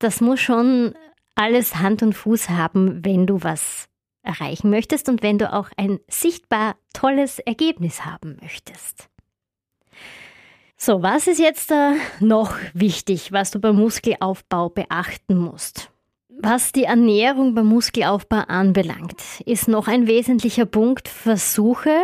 Das 0.00 0.20
muss 0.20 0.40
schon 0.40 0.94
alles 1.36 1.76
Hand 1.76 2.02
und 2.02 2.14
Fuß 2.14 2.50
haben, 2.50 3.04
wenn 3.04 3.26
du 3.26 3.42
was 3.42 3.88
erreichen 4.22 4.70
möchtest 4.70 5.08
und 5.08 5.22
wenn 5.22 5.38
du 5.38 5.52
auch 5.52 5.70
ein 5.76 6.00
sichtbar 6.08 6.76
tolles 6.92 7.38
Ergebnis 7.38 8.04
haben 8.04 8.38
möchtest. 8.40 9.08
So, 10.76 11.02
was 11.02 11.28
ist 11.28 11.38
jetzt 11.38 11.70
da 11.70 11.94
noch 12.18 12.56
wichtig, 12.74 13.30
was 13.30 13.52
du 13.52 13.60
beim 13.60 13.76
Muskelaufbau 13.76 14.68
beachten 14.68 15.38
musst? 15.38 15.90
Was 16.28 16.72
die 16.72 16.84
Ernährung 16.84 17.54
beim 17.54 17.66
Muskelaufbau 17.66 18.44
anbelangt, 18.48 19.22
ist 19.46 19.68
noch 19.68 19.86
ein 19.86 20.08
wesentlicher 20.08 20.66
Punkt, 20.66 21.06
versuche, 21.06 21.96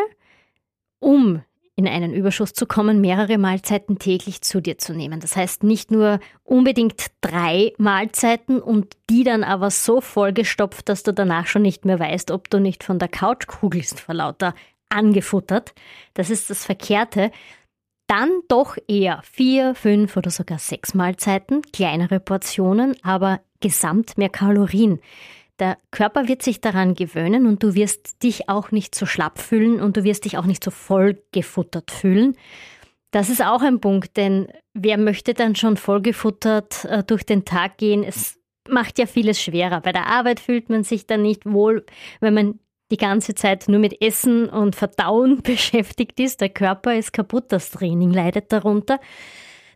um 1.01 1.43
in 1.79 1.87
einen 1.87 2.13
Überschuss 2.13 2.55
zu 2.55 2.67
kommen, 2.67 3.01
mehrere 3.01 3.39
Mahlzeiten 3.39 4.01
täglich 4.01 4.43
zu 4.43 4.61
dir 4.61 4.79
zu 4.79 4.95
nehmen. 4.95 5.21
Das 5.21 5.37
heißt 5.37 5.63
nicht 5.63 5.93
nur 5.93 6.19
unbedingt 6.43 7.07
drei 7.21 7.73
Mahlzeiten 7.79 8.61
und 8.61 8.97
die 9.09 9.23
dann 9.23 9.45
aber 9.45 9.71
so 9.71 10.01
vollgestopft, 10.01 10.89
dass 10.89 11.05
du 11.05 11.13
danach 11.13 11.47
schon 11.47 11.63
nicht 11.63 11.85
mehr 11.85 12.01
weißt, 12.01 12.33
ob 12.33 12.51
du 12.51 12.59
nicht 12.59 12.83
von 12.83 12.99
der 12.99 13.07
Couch 13.07 13.47
kugelst 13.47 14.01
vor 14.01 14.17
lauter 14.17 14.55
angefuttert. 14.89 15.73
Das 16.15 16.31
ist 16.31 16.51
das 16.51 16.65
Verkehrte. 16.65 17.31
Dann 18.09 18.41
doch 18.49 18.77
eher 18.89 19.21
vier, 19.23 19.77
fünf 19.77 20.17
oder 20.17 20.31
sogar 20.33 20.59
sechs 20.59 20.95
Mahlzeiten, 20.95 21.63
kleinere 21.63 22.19
Portionen, 22.19 22.97
aber 23.05 23.41
gesamt 23.61 24.19
mehr 24.19 24.31
Kalorien. 24.31 24.99
Der 25.59 25.79
Körper 25.91 26.29
wird 26.29 26.43
sich 26.43 26.61
daran 26.61 26.95
gewöhnen 26.95 27.47
und 27.47 27.63
du 27.63 27.75
wirst 27.75 28.23
dich 28.23 28.49
auch 28.49 28.71
nicht 28.71 28.95
so 28.95 29.07
schlapp 29.07 29.39
fühlen 29.39 29.81
und 29.81 29.97
du 29.97 30.05
wirst 30.05 30.25
dich 30.25 30.39
auch 30.39 30.47
nicht 30.47 30.63
so 30.63 30.71
vollgefuttert 30.71 31.91
fühlen. 31.91 32.37
Das 33.11 33.31
ist 33.31 33.43
auch 33.43 33.63
ein 33.63 33.81
Punkt, 33.81 34.17
denn 34.17 34.49
wer 34.75 34.99
möchte 34.99 35.35
dann 35.35 35.57
schon 35.57 35.77
vollgefuttert 35.77 36.85
äh, 36.85 37.03
durch 37.03 37.25
den 37.25 37.45
Tag 37.45 37.79
gehen? 37.79 38.05
Es 38.05 38.39
macht 38.69 38.99
ja 38.99 39.07
vieles 39.07 39.41
schwerer. 39.41 39.81
Bei 39.81 39.93
der 39.93 40.07
Arbeit 40.07 40.41
fühlt 40.41 40.69
man 40.69 40.85
sich 40.85 41.07
dann 41.07 41.23
nicht 41.23 41.47
wohl, 41.47 41.87
wenn 42.21 42.35
man 42.35 42.61
die 42.91 42.97
ganze 42.97 43.35
Zeit 43.35 43.69
nur 43.69 43.81
mit 43.81 44.01
Essen 44.03 44.49
und 44.49 44.77
Verdauen 44.77 45.43
beschäftigt 45.43 46.21
ist. 46.21 46.41
Der 46.41 46.51
Körper 46.51 46.95
ist 46.95 47.13
kaputt, 47.13 47.47
das 47.49 47.71
Training 47.71 48.13
leidet 48.13 48.53
darunter. 48.53 49.01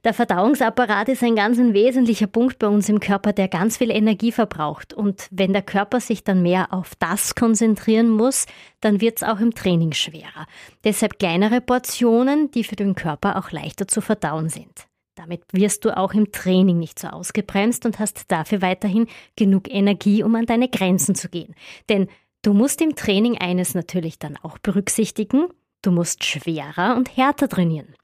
Der 0.04 0.14
Verdauungsapparat 0.14 1.08
ist 1.10 1.22
ein 1.22 1.36
ganz 1.36 1.60
ein 1.60 1.74
wesentlicher 1.74 2.26
Punkt 2.26 2.58
bei 2.58 2.66
uns 2.66 2.88
im 2.88 2.98
Körper, 2.98 3.32
der 3.32 3.46
ganz 3.46 3.76
viel 3.76 3.92
Energie 3.92 4.32
verbraucht. 4.32 4.92
Und 4.92 5.28
wenn 5.30 5.52
der 5.52 5.62
Körper 5.62 6.00
sich 6.00 6.24
dann 6.24 6.42
mehr 6.42 6.72
auf 6.72 6.96
das 6.98 7.36
konzentrieren 7.36 8.08
muss, 8.08 8.46
dann 8.80 9.00
wird 9.00 9.18
es 9.18 9.22
auch 9.22 9.38
im 9.38 9.54
Training 9.54 9.92
schwerer. 9.92 10.46
Deshalb 10.82 11.20
kleinere 11.20 11.60
Portionen, 11.60 12.50
die 12.50 12.64
für 12.64 12.74
den 12.74 12.96
Körper 12.96 13.36
auch 13.36 13.52
leichter 13.52 13.86
zu 13.86 14.00
verdauen 14.00 14.48
sind. 14.48 14.88
Damit 15.14 15.42
wirst 15.52 15.84
du 15.84 15.96
auch 15.96 16.14
im 16.14 16.32
Training 16.32 16.80
nicht 16.80 16.98
so 16.98 17.06
ausgebremst 17.06 17.86
und 17.86 18.00
hast 18.00 18.24
dafür 18.32 18.60
weiterhin 18.60 19.06
genug 19.36 19.72
Energie, 19.72 20.24
um 20.24 20.34
an 20.34 20.46
deine 20.46 20.68
Grenzen 20.68 21.14
zu 21.14 21.28
gehen. 21.28 21.54
Denn 21.88 22.08
du 22.42 22.54
musst 22.54 22.80
im 22.80 22.96
Training 22.96 23.38
eines 23.38 23.74
natürlich 23.74 24.18
dann 24.18 24.36
auch 24.42 24.58
berücksichtigen, 24.58 25.46
du 25.82 25.92
musst 25.92 26.24
schwerer 26.24 26.96
und 26.96 27.16
härter 27.16 27.48
trainieren. 27.48 27.94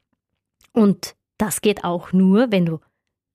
Und 0.73 1.17
das 1.39 1.61
geht 1.61 1.85
auch 1.85 2.13
nur, 2.13 2.51
wenn 2.51 2.67
du 2.67 2.81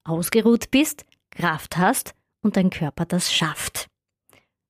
ausgeruht 0.04 0.72
bist, 0.72 1.06
Kraft 1.32 1.78
hast 1.78 2.14
und 2.42 2.58
dein 2.58 2.70
Körper 2.70 3.06
das 3.06 3.34
schafft. 3.34 3.88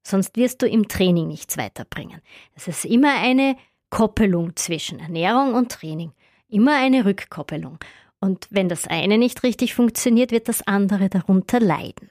Sonst 0.06 0.36
wirst 0.38 0.62
du 0.62 0.68
im 0.68 0.88
Training 0.88 1.28
nichts 1.28 1.58
weiterbringen. 1.58 2.22
Es 2.56 2.68
ist 2.68 2.86
immer 2.86 3.20
eine 3.20 3.56
Koppelung 3.90 4.56
zwischen 4.56 5.00
Ernährung 5.00 5.54
und 5.54 5.72
Training. 5.72 6.12
Immer 6.50 6.76
eine 6.78 7.06
Rückkoppelung. 7.06 7.80
Und 8.20 8.48
wenn 8.50 8.70
das 8.70 8.88
eine 8.88 9.18
nicht 9.18 9.44
richtig 9.44 9.74
funktioniert, 9.74 10.32
wird 10.32 10.48
das 10.48 10.66
andere 10.66 11.10
darunter 11.10 11.60
leiden. 11.60 12.10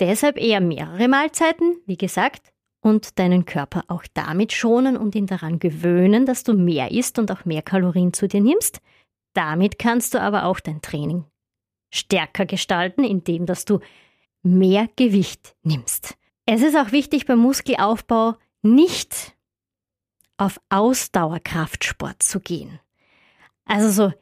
Deshalb 0.00 0.38
eher 0.38 0.60
mehrere 0.60 1.08
Mahlzeiten, 1.08 1.76
wie 1.86 1.96
gesagt, 1.96 2.52
und 2.80 3.18
deinen 3.18 3.44
Körper 3.44 3.84
auch 3.88 4.04
damit 4.14 4.52
schonen 4.52 4.96
und 4.96 5.14
ihn 5.14 5.26
daran 5.26 5.58
gewöhnen, 5.58 6.26
dass 6.26 6.44
du 6.44 6.54
mehr 6.54 6.90
isst 6.92 7.18
und 7.18 7.30
auch 7.32 7.44
mehr 7.44 7.62
Kalorien 7.62 8.12
zu 8.12 8.28
dir 8.28 8.40
nimmst. 8.40 8.80
Damit 9.34 9.78
kannst 9.78 10.14
du 10.14 10.20
aber 10.20 10.44
auch 10.44 10.60
dein 10.60 10.82
Training 10.82 11.24
stärker 11.90 12.46
gestalten, 12.46 13.04
indem 13.04 13.46
dass 13.46 13.64
du 13.64 13.80
mehr 14.42 14.88
Gewicht 14.96 15.56
nimmst. 15.62 16.18
Es 16.46 16.62
ist 16.62 16.76
auch 16.76 16.92
wichtig 16.92 17.26
beim 17.26 17.40
Muskelaufbau 17.40 18.36
nicht 18.62 19.36
auf 20.36 20.60
Ausdauerkraftsport 20.68 22.22
zu 22.22 22.38
gehen. 22.40 22.78
Also 23.64 23.90
so 23.90 24.12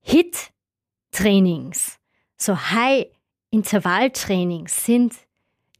Hit-Trainings, 0.00 1.98
so 2.36 2.56
High-Intervall-Trainings 2.56 4.84
sind 4.84 5.14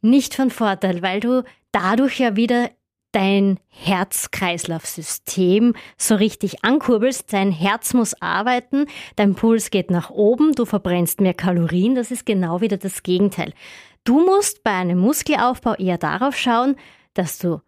nicht 0.00 0.34
von 0.34 0.50
Vorteil, 0.50 1.02
weil 1.02 1.20
du 1.20 1.44
dadurch 1.70 2.18
ja 2.18 2.34
wieder 2.36 2.70
dein 3.12 3.58
Herz-Kreislauf-System 3.68 5.74
so 5.96 6.14
richtig 6.14 6.64
ankurbelst. 6.64 7.32
Dein 7.32 7.52
Herz 7.52 7.94
muss 7.94 8.20
arbeiten, 8.20 8.86
dein 9.16 9.34
Puls 9.34 9.70
geht 9.70 9.90
nach 9.90 10.10
oben, 10.10 10.54
du 10.54 10.64
verbrennst 10.64 11.20
mehr 11.20 11.34
Kalorien. 11.34 11.94
Das 11.94 12.10
ist 12.10 12.26
genau 12.26 12.60
wieder 12.60 12.78
das 12.78 13.02
Gegenteil. 13.02 13.52
Du 14.04 14.24
musst 14.24 14.64
bei 14.64 14.72
einem 14.72 14.98
Muskelaufbau 14.98 15.74
eher 15.74 15.98
darauf 15.98 16.36
schauen, 16.36 16.76
dass 17.14 17.38
du 17.38 17.60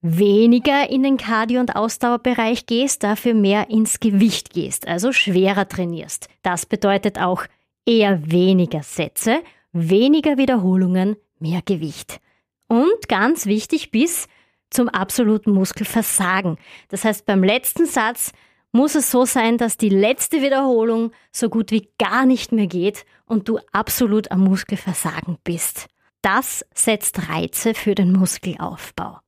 weniger 0.00 0.90
in 0.90 1.02
den 1.02 1.16
Cardio- 1.16 1.60
und 1.60 1.76
Ausdauerbereich 1.76 2.66
gehst, 2.66 3.02
dafür 3.02 3.34
mehr 3.34 3.70
ins 3.70 4.00
Gewicht 4.00 4.52
gehst, 4.52 4.86
also 4.86 5.12
schwerer 5.12 5.66
trainierst. 5.66 6.28
Das 6.42 6.66
bedeutet 6.66 7.18
auch 7.18 7.44
eher 7.86 8.30
weniger 8.30 8.82
Sätze, 8.82 9.42
weniger 9.72 10.36
Wiederholungen, 10.36 11.16
mehr 11.38 11.62
Gewicht. 11.64 12.20
Und 12.68 13.08
ganz 13.08 13.46
wichtig 13.46 13.90
bis 13.90 14.28
zum 14.74 14.88
absoluten 14.88 15.52
Muskelversagen. 15.52 16.58
Das 16.88 17.04
heißt, 17.04 17.26
beim 17.26 17.42
letzten 17.42 17.86
Satz 17.86 18.32
muss 18.72 18.96
es 18.96 19.10
so 19.10 19.24
sein, 19.24 19.56
dass 19.56 19.76
die 19.76 19.88
letzte 19.88 20.42
Wiederholung 20.42 21.12
so 21.30 21.48
gut 21.48 21.70
wie 21.70 21.88
gar 21.98 22.26
nicht 22.26 22.50
mehr 22.50 22.66
geht 22.66 23.06
und 23.24 23.48
du 23.48 23.58
absolut 23.72 24.30
am 24.32 24.40
Muskelversagen 24.40 25.38
bist. 25.44 25.86
Das 26.22 26.64
setzt 26.74 27.28
Reize 27.28 27.74
für 27.74 27.94
den 27.94 28.12
Muskelaufbau. 28.12 29.20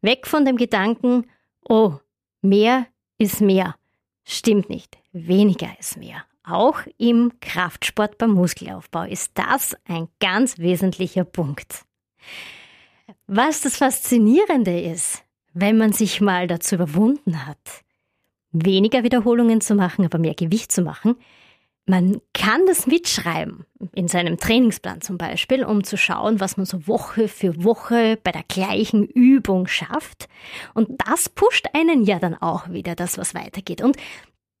Weg 0.00 0.26
von 0.26 0.44
dem 0.44 0.56
Gedanken, 0.56 1.30
oh, 1.68 1.94
mehr 2.42 2.86
ist 3.16 3.40
mehr. 3.40 3.76
Stimmt 4.24 4.68
nicht, 4.70 4.98
weniger 5.12 5.68
ist 5.78 5.96
mehr. 5.96 6.24
Auch 6.42 6.80
im 6.98 7.32
Kraftsport 7.40 8.18
beim 8.18 8.32
Muskelaufbau 8.32 9.04
ist 9.04 9.32
das 9.34 9.76
ein 9.86 10.08
ganz 10.20 10.58
wesentlicher 10.58 11.24
Punkt. 11.24 11.84
Was 13.26 13.62
das 13.62 13.76
Faszinierende 13.78 14.80
ist, 14.80 15.24
wenn 15.54 15.78
man 15.78 15.92
sich 15.92 16.20
mal 16.20 16.46
dazu 16.46 16.74
überwunden 16.74 17.46
hat, 17.46 17.84
weniger 18.52 19.02
Wiederholungen 19.02 19.60
zu 19.60 19.74
machen, 19.74 20.04
aber 20.04 20.18
mehr 20.18 20.34
Gewicht 20.34 20.72
zu 20.72 20.82
machen, 20.82 21.16
man 21.86 22.20
kann 22.32 22.64
das 22.66 22.86
mitschreiben, 22.86 23.66
in 23.92 24.08
seinem 24.08 24.38
Trainingsplan 24.38 25.02
zum 25.02 25.18
Beispiel, 25.18 25.64
um 25.64 25.84
zu 25.84 25.96
schauen, 25.98 26.40
was 26.40 26.56
man 26.56 26.64
so 26.64 26.86
Woche 26.86 27.28
für 27.28 27.62
Woche 27.62 28.18
bei 28.22 28.32
der 28.32 28.44
gleichen 28.48 29.04
Übung 29.04 29.66
schafft. 29.66 30.28
Und 30.72 30.88
das 31.06 31.28
pusht 31.28 31.66
einen 31.74 32.04
ja 32.04 32.18
dann 32.18 32.34
auch 32.34 32.70
wieder, 32.70 32.94
dass 32.94 33.18
was 33.18 33.34
weitergeht. 33.34 33.82
Und 33.82 33.96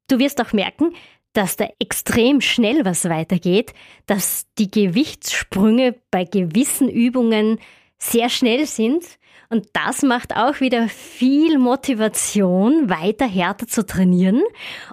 du 0.08 0.18
wirst 0.18 0.40
auch 0.40 0.52
merken, 0.52 0.92
dass 1.32 1.56
da 1.56 1.66
extrem 1.78 2.40
schnell 2.40 2.84
was 2.84 3.06
weitergeht, 3.06 3.72
dass 4.06 4.46
die 4.58 4.70
Gewichtssprünge 4.70 5.96
bei 6.10 6.24
gewissen 6.24 6.88
Übungen 6.88 7.58
sehr 7.98 8.28
schnell 8.28 8.66
sind. 8.66 9.04
Und 9.50 9.68
das 9.72 10.02
macht 10.02 10.36
auch 10.36 10.60
wieder 10.60 10.88
viel 10.88 11.58
Motivation, 11.58 12.88
weiter 12.88 13.26
härter 13.26 13.66
zu 13.66 13.86
trainieren 13.86 14.42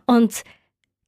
und 0.06 0.44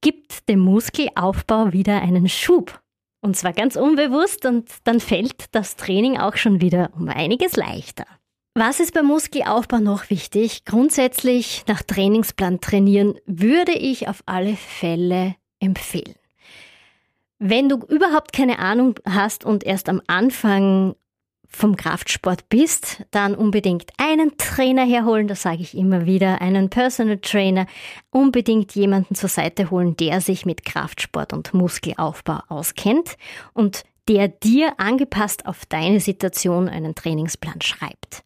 gibt 0.02 0.50
dem 0.50 0.60
Muskelaufbau 0.60 1.74
wieder 1.74 2.02
einen 2.02 2.30
Schub. 2.30 2.82
Und 3.22 3.38
zwar 3.38 3.54
ganz 3.54 3.76
unbewusst 3.76 4.46
und 4.46 4.70
dann 4.84 5.00
fällt 5.00 5.46
das 5.56 5.76
Training 5.78 6.18
auch 6.18 6.36
schon 6.36 6.62
wieder 6.62 6.92
um 6.96 7.08
einiges 7.08 7.56
leichter. 7.56 8.06
Was 8.56 8.80
ist 8.80 8.94
beim 8.94 9.08
Muskelaufbau 9.08 9.80
noch 9.80 10.10
wichtig? 10.10 10.66
Grundsätzlich 10.66 11.64
nach 11.68 11.82
Trainingsplan 11.82 12.60
trainieren 12.60 13.16
würde 13.26 13.72
ich 13.72 14.08
auf 14.08 14.22
alle 14.26 14.56
Fälle 14.56 15.36
empfehlen. 15.60 16.16
Wenn 17.40 17.68
du 17.68 17.78
überhaupt 17.78 18.32
keine 18.32 18.60
Ahnung 18.60 18.96
hast 19.06 19.44
und 19.44 19.64
erst 19.64 19.90
am 19.90 20.02
Anfang 20.08 20.96
vom 21.56 21.76
Kraftsport 21.76 22.50
bist, 22.50 23.04
dann 23.12 23.36
unbedingt 23.36 23.92
einen 23.98 24.38
Trainer 24.38 24.86
herholen, 24.86 25.28
das 25.28 25.44
sage 25.44 25.62
ich 25.62 25.78
immer 25.78 26.06
wieder, 26.06 26.42
einen 26.42 26.70
Personal 26.70 27.20
Trainer, 27.20 27.68
unbedingt 28.10 28.74
jemanden 28.76 29.16
zur 29.16 29.30
Seite 29.30 29.70
holen, 29.70 29.96
der 29.98 30.20
sich 30.20 30.46
mit 30.46 30.66
Kraftsport 30.66 31.32
und 31.32 31.54
Muskelaufbau 31.54 32.40
auskennt 32.50 33.18
und 33.54 33.84
der 34.08 34.28
dir 34.28 34.74
angepasst 34.80 35.46
auf 35.46 35.66
deine 35.66 36.00
Situation 36.00 36.68
einen 36.68 36.96
Trainingsplan 36.96 37.62
schreibt. 37.62 38.24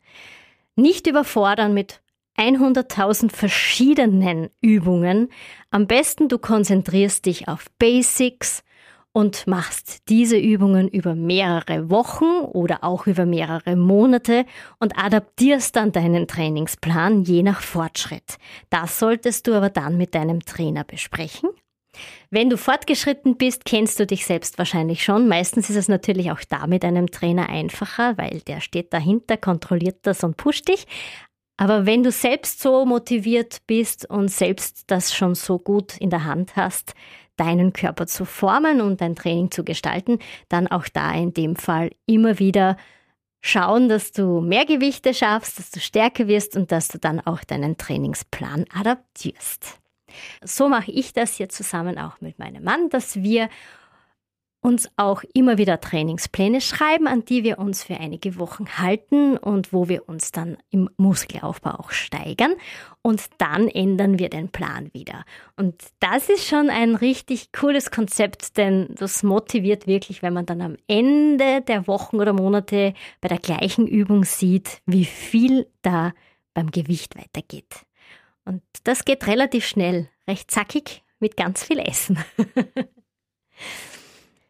Nicht 0.75 1.08
überfordern 1.08 1.73
mit 1.73 2.02
100.000 2.38 3.32
verschiedenen 3.32 4.49
Übungen. 4.62 5.30
Am 5.71 5.88
besten 5.88 6.30
du 6.30 6.38
konzentrierst 6.38 7.25
dich 7.25 7.47
auf 7.47 7.65
Basics, 7.80 8.63
und 9.17 9.47
machst 9.47 10.10
diese 10.10 10.38
Übungen 10.38 10.88
über 10.88 11.15
mehrere 11.15 11.89
Wochen 11.89 12.45
oder 12.53 12.84
auch 12.84 13.08
über 13.08 13.25
mehrere 13.25 13.75
Monate 13.75 14.45
und 14.80 14.95
adaptierst 14.95 15.75
dann 15.75 15.91
deinen 15.91 16.27
Trainingsplan 16.27 17.23
je 17.23 17.41
nach 17.41 17.62
Fortschritt. 17.62 18.38
Das 18.69 18.99
solltest 18.99 19.47
du 19.47 19.56
aber 19.56 19.71
dann 19.71 19.97
mit 19.97 20.13
deinem 20.13 20.45
Trainer 20.45 20.84
besprechen. 20.84 21.49
Wenn 22.30 22.51
du 22.51 22.58
fortgeschritten 22.58 23.38
bist, 23.38 23.65
kennst 23.65 23.99
du 23.99 24.06
dich 24.06 24.23
selbst 24.23 24.60
wahrscheinlich 24.60 25.03
schon. 25.03 25.27
Meistens 25.27 25.71
ist 25.71 25.77
es 25.77 25.88
natürlich 25.88 26.30
auch 26.30 26.41
da 26.47 26.67
mit 26.67 26.86
einem 26.86 27.08
Trainer 27.10 27.49
einfacher, 27.49 28.19
weil 28.19 28.41
der 28.41 28.62
steht 28.62 28.93
dahinter, 28.93 29.36
kontrolliert 29.36 29.97
das 30.03 30.23
und 30.23 30.38
pusht 30.38 30.67
dich. 30.67 30.86
Aber 31.60 31.88
wenn 31.88 32.03
du 32.03 32.12
selbst 32.12 32.62
so 32.62 32.86
motiviert 32.86 33.63
bist 33.65 34.08
und 34.08 34.30
selbst 34.30 34.84
das 34.91 35.15
schon 35.15 35.34
so 35.34 35.58
gut 35.58 35.97
in 35.97 36.12
der 36.12 36.23
Hand 36.23 36.56
hast, 36.56 36.93
deinen 37.38 37.73
Körper 37.73 38.08
zu 38.08 38.26
formen 38.26 38.82
und 38.82 39.02
dein 39.02 39.15
Training 39.15 39.52
zu 39.52 39.63
gestalten, 39.63 40.19
dann 40.50 40.67
auch 40.67 40.88
da 40.88 41.13
in 41.13 41.34
dem 41.34 41.56
Fall 41.56 41.91
immer 42.06 42.39
wieder 42.39 42.78
schauen, 43.41 43.88
dass 43.88 44.12
du 44.12 44.41
mehr 44.41 44.65
Gewichte 44.65 45.13
schaffst, 45.13 45.60
dass 45.60 45.71
du 45.71 45.80
stärker 45.80 46.28
wirst 46.28 46.56
und 46.58 46.71
dass 46.71 46.89
du 46.89 46.97
dann 46.97 47.19
auch 47.19 47.43
deinen 47.43 47.78
Trainingsplan 47.78 48.65
adaptierst. 48.73 49.80
So 50.43 50.67
mache 50.69 50.91
ich 50.91 51.13
das 51.13 51.36
hier 51.36 51.50
zusammen 51.50 51.97
auch 51.97 52.19
mit 52.21 52.39
meinem 52.39 52.63
Mann, 52.63 52.89
dass 52.89 53.21
wir 53.21 53.50
uns 54.62 54.89
auch 54.98 55.24
immer 55.34 55.58
wieder 55.58 55.80
Trainingspläne 55.80 56.62
schreiben, 56.62 57.08
an 57.08 57.24
die 57.24 57.43
wir 57.43 57.60
uns 57.60 57.84
für 57.84 57.98
einige 57.98 58.38
Wochen 58.38 58.65
halten 58.78 59.38
und 59.38 59.72
wo 59.72 59.88
wir 59.88 60.10
uns 60.10 60.32
dann 60.32 60.58
im 60.70 60.89
Muskelaufbau 60.98 61.72
auch 61.72 61.91
steigern. 61.91 62.54
Und 63.02 63.24
dann 63.38 63.67
ändern 63.67 64.20
wir 64.20 64.30
den 64.30 64.50
Plan 64.50 64.93
wieder. 64.93 65.24
Und 65.56 65.82
das 66.00 66.28
ist 66.30 66.46
schon 66.46 66.70
ein 66.70 66.96
richtig 66.96 67.52
cooles 67.52 67.91
Konzept, 67.91 68.58
denn 68.58 68.93
das 68.96 69.24
motiviert 69.24 69.88
wirklich, 69.88 70.22
wenn 70.22 70.34
man 70.34 70.46
dann 70.46 70.62
am 70.62 70.76
Ende 70.88 71.62
der 71.62 71.88
Wochen 71.88 72.17
oder 72.17 72.34
Monate 72.34 72.93
bei 73.22 73.28
der 73.28 73.39
gleichen 73.39 73.88
Übung 73.88 74.26
sieht, 74.26 74.82
wie 74.86 75.06
viel 75.06 75.67
da 75.82 76.13
beim 76.54 76.72
Gewicht 76.72 77.15
weitergeht. 77.15 77.86
Und 78.43 78.63
das 78.84 79.06
geht 79.06 79.28
relativ 79.28 79.65
schnell, 79.65 80.10
recht 80.28 80.52
zackig 80.52 81.04
mit 81.20 81.38
ganz 81.38 81.63
viel 81.63 81.80
Essen. 81.80 82.17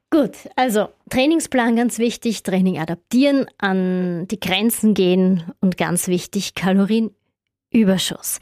Gut, 0.09 0.31
also 0.55 0.87
Trainingsplan 1.09 1.75
ganz 1.75 1.99
wichtig, 1.99 2.43
Training 2.43 2.79
adaptieren, 2.79 3.45
an 3.57 4.27
die 4.27 4.39
Grenzen 4.39 4.93
gehen 4.93 5.51
und 5.59 5.77
ganz 5.77 6.07
wichtig, 6.07 6.55
Kalorienüberschuss. 6.55 8.39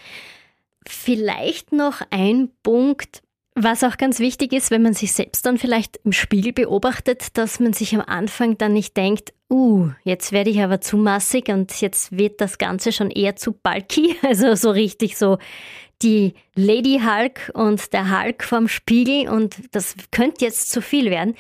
Vielleicht 0.88 1.72
noch 1.72 2.02
ein 2.12 2.50
Punkt, 2.62 3.24
was 3.56 3.84
auch 3.84 3.98
ganz 3.98 4.20
wichtig 4.20 4.54
ist, 4.54 4.70
wenn 4.70 4.84
man 4.84 4.94
sich 4.94 5.14
selbst 5.14 5.46
dann 5.46 5.58
vielleicht 5.58 5.98
im 6.04 6.12
Spiegel 6.12 6.54
beobachtet, 6.54 7.38
dass 7.38 7.60
man 7.60 7.74
sich 7.74 7.96
am 7.96 8.02
Anfang 8.02 8.58
dann 8.58 8.74
nicht 8.74 8.96
denkt, 8.96 9.34
uh, 9.50 9.90
jetzt 10.04 10.34
werde 10.34 10.50
ich 10.50 10.62
aber 10.62 10.82
zu 10.82 10.98
massig 10.98 11.50
und 11.50 11.80
jetzt 11.82 12.16
wird 12.16 12.42
das 12.42 12.58
Ganze 12.58 12.92
schon 12.92 13.10
eher 13.10 13.38
zu 13.38 13.54
bulky, 13.54 14.18
also 14.22 14.54
so 14.56 14.70
richtig 14.70 15.18
so 15.18 15.40
die 16.02 16.34
Lady 16.56 17.02
Hulk 17.04 17.52
und 17.54 17.94
der 17.94 18.12
Hulk 18.12 18.44
vorm 18.44 18.68
Spiegel 18.68 19.30
und 19.30 19.56
das 19.72 19.96
könnte 20.12 20.46
jetzt 20.46 20.72
zu 20.72 20.82
viel 20.82 21.10
werden. 21.10 21.36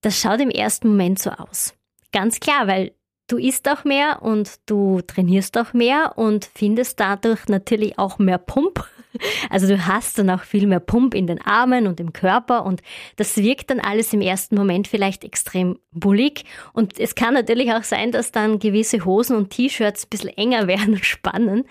Das 0.00 0.20
schaut 0.20 0.40
im 0.40 0.50
ersten 0.50 0.88
Moment 0.88 1.18
so 1.18 1.30
aus. 1.30 1.74
Ganz 2.12 2.40
klar, 2.40 2.66
weil 2.66 2.92
du 3.28 3.36
isst 3.36 3.68
auch 3.68 3.84
mehr 3.84 4.22
und 4.22 4.58
du 4.66 5.00
trainierst 5.02 5.56
auch 5.58 5.72
mehr 5.72 6.14
und 6.16 6.50
findest 6.54 7.00
dadurch 7.00 7.46
natürlich 7.48 7.98
auch 7.98 8.18
mehr 8.18 8.38
Pump. 8.38 8.88
Also 9.50 9.66
du 9.66 9.86
hast 9.86 10.18
dann 10.18 10.30
auch 10.30 10.42
viel 10.42 10.66
mehr 10.66 10.80
Pump 10.80 11.14
in 11.14 11.26
den 11.26 11.40
Armen 11.40 11.86
und 11.86 11.98
im 11.98 12.12
Körper 12.12 12.64
und 12.64 12.82
das 13.16 13.36
wirkt 13.36 13.70
dann 13.70 13.80
alles 13.80 14.12
im 14.12 14.20
ersten 14.20 14.54
Moment 14.54 14.86
vielleicht 14.86 15.24
extrem 15.24 15.78
bullig. 15.90 16.44
Und 16.72 16.98
es 17.00 17.14
kann 17.14 17.34
natürlich 17.34 17.72
auch 17.72 17.82
sein, 17.82 18.12
dass 18.12 18.32
dann 18.32 18.58
gewisse 18.58 19.04
Hosen 19.04 19.36
und 19.36 19.50
T-Shirts 19.50 20.04
ein 20.04 20.08
bisschen 20.10 20.30
enger 20.36 20.66
werden 20.68 20.94
und 20.94 21.04
spannen, 21.04 21.64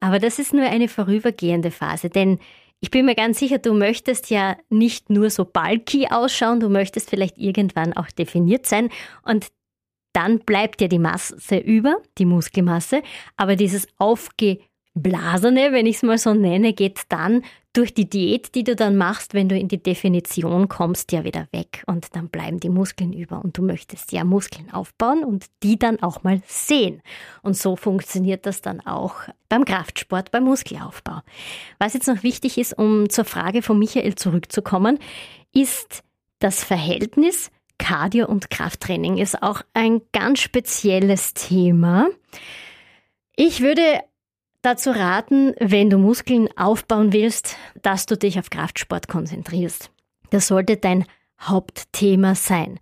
aber 0.00 0.18
das 0.18 0.38
ist 0.38 0.54
nur 0.54 0.64
eine 0.64 0.88
vorübergehende 0.88 1.70
Phase, 1.70 2.08
denn 2.08 2.38
ich 2.80 2.90
bin 2.90 3.06
mir 3.06 3.16
ganz 3.16 3.40
sicher, 3.40 3.58
du 3.58 3.74
möchtest 3.74 4.30
ja 4.30 4.56
nicht 4.70 5.10
nur 5.10 5.30
so 5.30 5.44
bulky 5.44 6.06
ausschauen, 6.10 6.60
du 6.60 6.68
möchtest 6.68 7.10
vielleicht 7.10 7.36
irgendwann 7.36 7.92
auch 7.92 8.06
definiert 8.08 8.66
sein. 8.66 8.90
Und 9.24 9.48
dann 10.12 10.40
bleibt 10.40 10.80
ja 10.80 10.88
die 10.88 10.98
Masse 10.98 11.58
über, 11.58 11.96
die 12.18 12.24
Muskelmasse, 12.24 13.02
aber 13.36 13.56
dieses 13.56 13.88
aufge 13.98 14.58
Blasene, 15.02 15.72
wenn 15.72 15.86
ich 15.86 15.96
es 15.96 16.02
mal 16.02 16.18
so 16.18 16.34
nenne, 16.34 16.72
geht 16.72 17.00
dann 17.08 17.42
durch 17.72 17.94
die 17.94 18.08
Diät, 18.08 18.54
die 18.54 18.64
du 18.64 18.74
dann 18.74 18.96
machst, 18.96 19.34
wenn 19.34 19.48
du 19.48 19.56
in 19.56 19.68
die 19.68 19.82
Definition 19.82 20.68
kommst, 20.68 21.12
ja 21.12 21.24
wieder 21.24 21.46
weg 21.52 21.84
und 21.86 22.14
dann 22.16 22.28
bleiben 22.28 22.58
die 22.58 22.70
Muskeln 22.70 23.12
über 23.12 23.42
und 23.44 23.56
du 23.56 23.62
möchtest 23.62 24.10
ja 24.12 24.24
Muskeln 24.24 24.72
aufbauen 24.72 25.22
und 25.22 25.46
die 25.62 25.78
dann 25.78 26.02
auch 26.02 26.22
mal 26.22 26.42
sehen. 26.46 27.02
Und 27.42 27.56
so 27.56 27.76
funktioniert 27.76 28.46
das 28.46 28.62
dann 28.62 28.80
auch 28.80 29.14
beim 29.48 29.64
Kraftsport, 29.64 30.30
beim 30.30 30.44
Muskelaufbau. 30.44 31.20
Was 31.78 31.94
jetzt 31.94 32.08
noch 32.08 32.22
wichtig 32.22 32.58
ist, 32.58 32.76
um 32.76 33.08
zur 33.10 33.24
Frage 33.24 33.62
von 33.62 33.78
Michael 33.78 34.16
zurückzukommen, 34.16 34.98
ist 35.52 36.02
das 36.40 36.64
Verhältnis 36.64 37.50
Cardio 37.78 38.26
und 38.26 38.50
Krafttraining 38.50 39.18
ist 39.18 39.42
auch 39.42 39.62
ein 39.72 40.02
ganz 40.12 40.40
spezielles 40.40 41.32
Thema. 41.34 42.08
Ich 43.36 43.60
würde 43.60 44.00
dazu 44.62 44.90
raten, 44.90 45.54
wenn 45.58 45.90
du 45.90 45.98
Muskeln 45.98 46.48
aufbauen 46.56 47.12
willst, 47.12 47.56
dass 47.82 48.06
du 48.06 48.16
dich 48.16 48.38
auf 48.38 48.50
Kraftsport 48.50 49.08
konzentrierst. 49.08 49.90
Das 50.30 50.48
sollte 50.48 50.76
dein 50.76 51.04
Hauptthema 51.40 52.34
sein. 52.34 52.80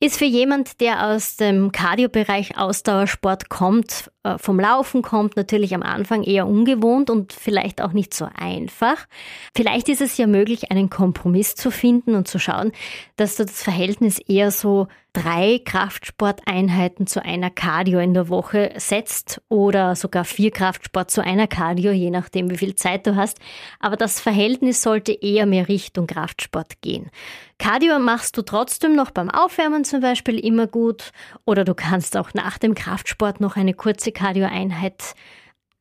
Ist 0.00 0.16
für 0.16 0.24
jemand, 0.24 0.80
der 0.80 1.08
aus 1.08 1.36
dem 1.36 1.72
Kardiobereich 1.72 2.56
Ausdauersport 2.56 3.50
kommt, 3.50 4.10
äh, 4.22 4.38
vom 4.38 4.58
Laufen 4.58 5.02
kommt, 5.02 5.36
natürlich 5.36 5.74
am 5.74 5.82
Anfang 5.82 6.22
eher 6.22 6.46
ungewohnt 6.46 7.10
und 7.10 7.34
vielleicht 7.34 7.82
auch 7.82 7.92
nicht 7.92 8.14
so 8.14 8.26
einfach. 8.34 9.06
Vielleicht 9.54 9.90
ist 9.90 10.00
es 10.00 10.16
ja 10.16 10.26
möglich, 10.26 10.70
einen 10.70 10.88
Kompromiss 10.88 11.54
zu 11.54 11.70
finden 11.70 12.14
und 12.14 12.26
zu 12.28 12.38
schauen, 12.38 12.72
dass 13.16 13.36
du 13.36 13.44
das 13.44 13.62
Verhältnis 13.62 14.18
eher 14.18 14.50
so 14.52 14.88
drei 15.22 15.60
Kraftsporteinheiten 15.64 17.06
zu 17.06 17.24
einer 17.24 17.50
Cardio 17.50 17.98
in 17.98 18.14
der 18.14 18.28
Woche 18.28 18.72
setzt 18.76 19.40
oder 19.48 19.96
sogar 19.96 20.24
vier 20.24 20.50
Kraftsport 20.50 21.10
zu 21.10 21.24
einer 21.24 21.46
Cardio, 21.46 21.90
je 21.90 22.10
nachdem, 22.10 22.50
wie 22.50 22.56
viel 22.56 22.74
Zeit 22.76 23.06
du 23.06 23.16
hast. 23.16 23.38
Aber 23.80 23.96
das 23.96 24.20
Verhältnis 24.20 24.82
sollte 24.82 25.12
eher 25.12 25.46
mehr 25.46 25.68
Richtung 25.68 26.06
Kraftsport 26.06 26.80
gehen. 26.82 27.10
Cardio 27.58 27.98
machst 27.98 28.36
du 28.36 28.42
trotzdem 28.42 28.94
noch 28.94 29.10
beim 29.10 29.30
Aufwärmen 29.30 29.84
zum 29.84 30.00
Beispiel 30.00 30.38
immer 30.38 30.66
gut 30.66 31.10
oder 31.44 31.64
du 31.64 31.74
kannst 31.74 32.16
auch 32.16 32.32
nach 32.34 32.58
dem 32.58 32.74
Kraftsport 32.74 33.40
noch 33.40 33.56
eine 33.56 33.74
kurze 33.74 34.12
Cardioeinheit 34.12 35.14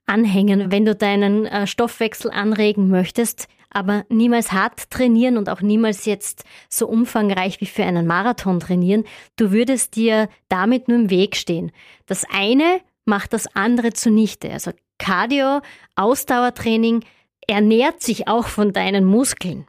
anhängen, 0.08 0.72
wenn 0.72 0.86
du 0.86 0.96
deinen 0.96 1.46
äh, 1.46 1.68
Stoffwechsel 1.68 2.32
anregen 2.32 2.90
möchtest, 2.90 3.48
aber 3.70 4.06
niemals 4.10 4.52
hart 4.52 4.90
trainieren 4.90 5.38
und 5.38 5.50
auch 5.50 5.62
niemals 5.62 6.06
jetzt 6.06 6.44
so 6.70 6.88
umfangreich 6.88 7.62
wie 7.62 7.66
für 7.66 7.84
einen 7.84 8.08
Marathon 8.08 8.60
trainieren. 8.60 9.04
Du 9.36 9.52
würdest 9.52 9.96
dir 9.96 10.30
damit 10.50 10.88
nur 10.88 10.98
im 10.98 11.10
Weg 11.10 11.36
stehen. 11.36 11.72
Das 12.06 12.26
eine 12.32 12.82
macht 13.06 13.34
das 13.34 13.48
andere 13.56 13.94
zunichte. 13.94 14.52
Also 14.52 14.72
Cardio, 14.98 15.62
Ausdauertraining 15.96 17.04
ernährt 17.48 18.02
sich 18.02 18.28
auch 18.28 18.48
von 18.48 18.74
deinen 18.74 19.06
Muskeln. 19.06 19.68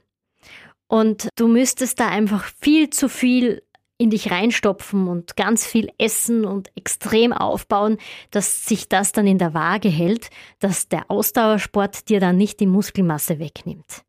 Und 0.88 1.28
du 1.36 1.48
müsstest 1.48 2.00
da 2.00 2.08
einfach 2.08 2.44
viel 2.60 2.90
zu 2.90 3.08
viel 3.08 3.62
in 3.98 4.10
dich 4.10 4.30
reinstopfen 4.30 5.08
und 5.08 5.36
ganz 5.36 5.66
viel 5.66 5.90
essen 5.98 6.44
und 6.44 6.70
extrem 6.76 7.32
aufbauen, 7.32 7.98
dass 8.30 8.64
sich 8.64 8.88
das 8.88 9.12
dann 9.12 9.26
in 9.26 9.38
der 9.38 9.54
Waage 9.54 9.88
hält, 9.88 10.30
dass 10.60 10.88
der 10.88 11.10
Ausdauersport 11.10 12.08
dir 12.08 12.20
dann 12.20 12.36
nicht 12.36 12.60
die 12.60 12.66
Muskelmasse 12.66 13.40
wegnimmt. 13.40 14.04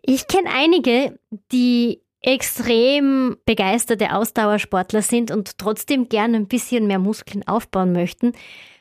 Ich 0.00 0.28
kenne 0.28 0.50
einige, 0.54 1.18
die 1.52 2.00
extrem 2.22 3.36
begeisterte 3.46 4.14
Ausdauersportler 4.14 5.02
sind 5.02 5.30
und 5.30 5.58
trotzdem 5.58 6.08
gerne 6.08 6.36
ein 6.36 6.48
bisschen 6.48 6.86
mehr 6.86 6.98
Muskeln 6.98 7.46
aufbauen 7.46 7.92
möchten. 7.92 8.32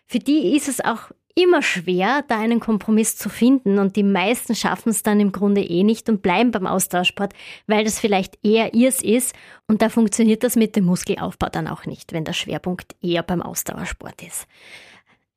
Für 0.06 0.20
die 0.20 0.56
ist 0.56 0.68
es 0.68 0.82
auch 0.82 1.12
immer 1.42 1.62
schwer, 1.62 2.24
da 2.28 2.40
einen 2.40 2.60
Kompromiss 2.60 3.16
zu 3.16 3.30
finden 3.30 3.80
und 3.80 3.96
die 3.96 4.04
meisten 4.04 4.56
schaffen 4.56 4.90
es 4.90 5.04
dann 5.04 5.20
im 5.20 5.32
Grunde 5.32 5.62
eh 5.62 5.84
nicht 5.84 6.10
und 6.10 6.22
bleiben 6.22 6.52
beim 6.52 6.68
Austauschsport, 6.68 7.34
weil 7.68 7.84
das 7.84 8.00
vielleicht 8.00 8.38
eher 8.44 8.74
ihrs 8.74 9.02
ist 9.02 9.34
und 9.68 9.82
da 9.82 9.90
funktioniert 9.90 10.44
das 10.44 10.56
mit 10.56 10.76
dem 10.76 10.86
Muskelaufbau 10.86 11.48
dann 11.50 11.68
auch 11.68 11.86
nicht, 11.86 12.14
wenn 12.14 12.26
der 12.26 12.34
Schwerpunkt 12.34 12.96
eher 13.02 13.24
beim 13.24 13.42
Ausdauersport 13.42 14.22
ist. 14.24 14.48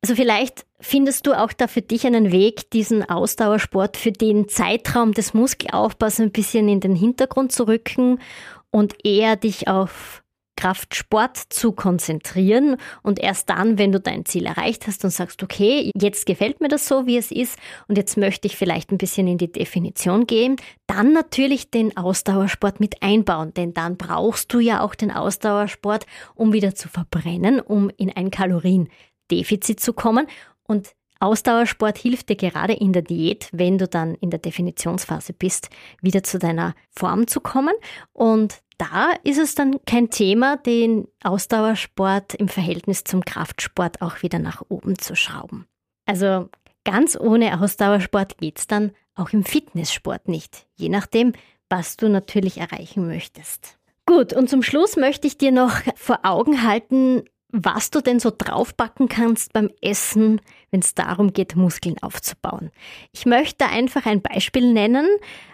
Also 0.01 0.15
vielleicht 0.15 0.65
findest 0.81 1.27
du 1.27 1.33
auch 1.33 1.53
da 1.53 1.67
für 1.67 1.81
dich 1.81 2.05
einen 2.05 2.33
Weg, 2.33 2.69
diesen 2.71 3.09
Ausdauersport 3.09 3.95
für 3.95 4.11
den 4.11 4.49
Zeitraum 4.49 5.13
des 5.13 5.33
Muskelaufbaus 5.33 6.19
ein 6.19 6.31
bisschen 6.31 6.67
in 6.67 6.81
den 6.81 6.95
Hintergrund 6.95 7.53
zu 7.53 7.67
rücken 7.67 8.19
und 8.69 9.05
eher 9.05 9.37
dich 9.37 9.69
auf 9.69 10.22
Kraftsport 10.55 11.37
zu 11.49 11.71
konzentrieren 11.71 12.77
und 13.01 13.19
erst 13.19 13.49
dann, 13.49 13.77
wenn 13.77 13.91
du 13.91 13.99
dein 13.99 14.25
Ziel 14.25 14.45
erreicht 14.45 14.87
hast 14.87 15.03
und 15.03 15.11
sagst, 15.11 15.43
okay, 15.43 15.91
jetzt 15.99 16.25
gefällt 16.25 16.61
mir 16.61 16.67
das 16.67 16.87
so, 16.87 17.05
wie 17.05 17.17
es 17.17 17.31
ist 17.31 17.57
und 17.87 17.97
jetzt 17.97 18.17
möchte 18.17 18.47
ich 18.47 18.55
vielleicht 18.55 18.91
ein 18.91 18.97
bisschen 18.97 19.27
in 19.27 19.37
die 19.37 19.51
Definition 19.51 20.27
gehen, 20.27 20.55
dann 20.87 21.13
natürlich 21.13 21.71
den 21.71 21.97
Ausdauersport 21.97 22.79
mit 22.79 23.01
einbauen, 23.01 23.53
denn 23.53 23.73
dann 23.73 23.97
brauchst 23.97 24.53
du 24.53 24.59
ja 24.59 24.81
auch 24.81 24.95
den 24.95 25.11
Ausdauersport, 25.11 26.05
um 26.35 26.53
wieder 26.53 26.75
zu 26.75 26.87
verbrennen, 26.87 27.59
um 27.59 27.89
in 27.97 28.11
ein 28.11 28.31
Kaloriendefizit 28.31 29.79
zu 29.79 29.93
kommen 29.93 30.27
und 30.63 30.93
Ausdauersport 31.23 31.97
hilft 31.97 32.27
dir 32.27 32.35
gerade 32.35 32.73
in 32.73 32.91
der 32.91 33.01
Diät, 33.01 33.47
wenn 33.53 33.77
du 33.77 33.87
dann 33.87 34.15
in 34.15 34.29
der 34.29 34.39
Definitionsphase 34.39 35.31
bist, 35.31 35.69
wieder 36.01 36.21
zu 36.23 36.37
deiner 36.37 36.75
Form 36.89 37.27
zu 37.27 37.39
kommen. 37.39 37.73
Und 38.11 38.61
da 38.77 39.13
ist 39.23 39.39
es 39.39 39.55
dann 39.55 39.79
kein 39.85 40.09
Thema, 40.09 40.57
den 40.57 41.07
Ausdauersport 41.23 42.33
im 42.35 42.49
Verhältnis 42.49 43.05
zum 43.05 43.23
Kraftsport 43.23 44.01
auch 44.01 44.21
wieder 44.21 44.39
nach 44.39 44.63
oben 44.67 44.97
zu 44.97 45.15
schrauben. 45.15 45.65
Also 46.05 46.49
ganz 46.83 47.17
ohne 47.17 47.61
Ausdauersport 47.61 48.37
geht's 48.37 48.67
dann 48.67 48.91
auch 49.15 49.29
im 49.29 49.45
Fitnesssport 49.45 50.27
nicht, 50.27 50.67
je 50.75 50.89
nachdem, 50.89 51.31
was 51.69 51.95
du 51.95 52.09
natürlich 52.09 52.57
erreichen 52.57 53.07
möchtest. 53.07 53.77
Gut, 54.05 54.33
und 54.33 54.49
zum 54.49 54.61
Schluss 54.61 54.97
möchte 54.97 55.27
ich 55.27 55.37
dir 55.37 55.53
noch 55.53 55.79
vor 55.95 56.19
Augen 56.23 56.63
halten, 56.67 57.23
was 57.53 57.91
du 57.91 58.01
denn 58.01 58.19
so 58.19 58.31
draufpacken 58.35 59.07
kannst 59.07 59.53
beim 59.53 59.69
Essen, 59.79 60.41
wenn 60.73 60.79
es 60.79 60.95
darum 60.95 61.31
geht, 61.33 61.55
Muskeln 61.55 62.01
aufzubauen. 62.01 62.71
Ich 63.13 63.27
möchte 63.27 63.67
einfach 63.67 64.07
ein 64.07 64.23
Beispiel 64.23 64.73
nennen. 64.73 65.07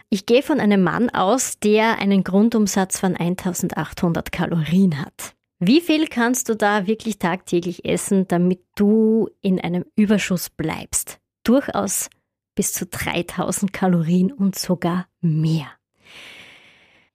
Ich 0.10 0.25
gehe 0.25 0.41
von 0.41 0.62
einem 0.62 0.82
Mann 0.82 1.10
aus, 1.10 1.60
der 1.60 1.99
einen 1.99 2.23
Grundumsatz 2.23 2.99
von 2.99 3.17
1800 3.17 4.32
Kalorien 4.32 4.99
hat. 4.99 5.36
Wie 5.60 5.82
viel 5.82 6.08
kannst 6.08 6.47
du 6.47 6.55
da 6.55 6.88
wirklich 6.88 7.19
tagtäglich 7.19 7.84
essen, 7.84 8.29
damit 8.29 8.62
du 8.75 9.27
in 9.41 9.60
einem 9.60 9.84
Überschuss 9.97 10.49
bleibst? 10.49 11.19
Durchaus 11.43 12.10
bis 12.55 12.71
zu 12.71 12.86
3000 12.86 13.73
Kalorien 13.73 14.32
und 14.32 14.58
sogar 14.58 15.08
mehr. 15.19 15.67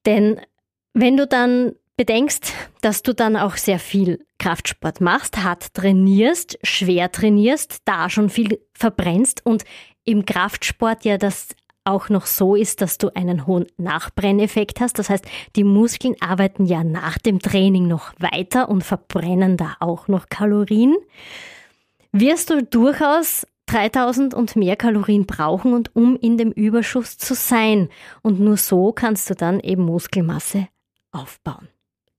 Denn 0.04 0.42
wenn 0.92 1.16
du 1.16 1.26
dann 1.26 1.72
bedenkst, 1.96 2.52
dass 2.80 3.02
du 3.02 3.14
dann 3.14 3.36
auch 3.36 3.56
sehr 3.56 3.78
viel 3.78 4.24
Kraftsport 4.38 5.00
machst, 5.00 5.42
hart 5.42 5.74
trainierst, 5.74 6.58
schwer 6.62 7.12
trainierst, 7.12 7.78
da 7.84 8.10
schon 8.10 8.30
viel 8.30 8.60
verbrennst 8.72 9.44
und 9.44 9.64
im 10.04 10.26
Kraftsport 10.26 11.04
ja 11.04 11.18
das 11.18 11.48
auch 11.84 12.08
noch 12.08 12.26
so 12.26 12.54
ist, 12.54 12.80
dass 12.80 12.98
du 12.98 13.14
einen 13.14 13.46
hohen 13.46 13.66
Nachbrenneffekt 13.76 14.80
hast. 14.80 14.98
Das 14.98 15.10
heißt, 15.10 15.26
die 15.54 15.64
Muskeln 15.64 16.16
arbeiten 16.20 16.64
ja 16.64 16.82
nach 16.82 17.18
dem 17.18 17.40
Training 17.40 17.86
noch 17.86 18.12
weiter 18.18 18.70
und 18.70 18.82
verbrennen 18.82 19.58
da 19.58 19.76
auch 19.80 20.08
noch 20.08 20.28
Kalorien. 20.30 20.96
Wirst 22.10 22.48
du 22.48 22.62
durchaus 22.62 23.46
3000 23.66 24.34
und 24.34 24.56
mehr 24.56 24.76
Kalorien 24.76 25.26
brauchen 25.26 25.74
und 25.74 25.94
um 25.94 26.16
in 26.16 26.38
dem 26.38 26.52
Überschuss 26.52 27.18
zu 27.18 27.34
sein. 27.34 27.88
Und 28.22 28.40
nur 28.40 28.56
so 28.56 28.92
kannst 28.92 29.28
du 29.30 29.34
dann 29.34 29.60
eben 29.60 29.84
Muskelmasse 29.84 30.68
aufbauen. 31.12 31.68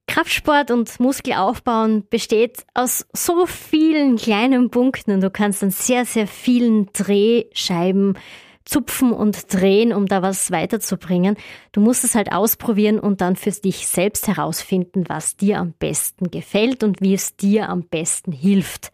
Kraftsport 0.07 0.71
und 0.71 0.99
Muskelaufbauen 0.99 2.07
besteht 2.09 2.65
aus 2.73 3.05
so 3.13 3.45
vielen 3.45 4.17
kleinen 4.17 4.69
Punkten 4.69 5.11
und 5.11 5.21
du 5.21 5.29
kannst 5.29 5.63
an 5.63 5.71
sehr, 5.71 6.05
sehr 6.05 6.27
vielen 6.27 6.89
Drehscheiben 6.93 8.17
zupfen 8.65 9.11
und 9.11 9.53
drehen, 9.53 9.93
um 9.93 10.07
da 10.07 10.21
was 10.21 10.51
weiterzubringen. 10.51 11.37
Du 11.71 11.81
musst 11.81 12.03
es 12.03 12.15
halt 12.15 12.31
ausprobieren 12.31 12.99
und 12.99 13.21
dann 13.21 13.35
für 13.35 13.51
dich 13.51 13.87
selbst 13.87 14.27
herausfinden, 14.27 15.05
was 15.07 15.37
dir 15.37 15.59
am 15.59 15.73
besten 15.73 16.31
gefällt 16.31 16.83
und 16.83 17.01
wie 17.01 17.13
es 17.13 17.35
dir 17.35 17.69
am 17.69 17.83
besten 17.83 18.31
hilft. 18.31 18.91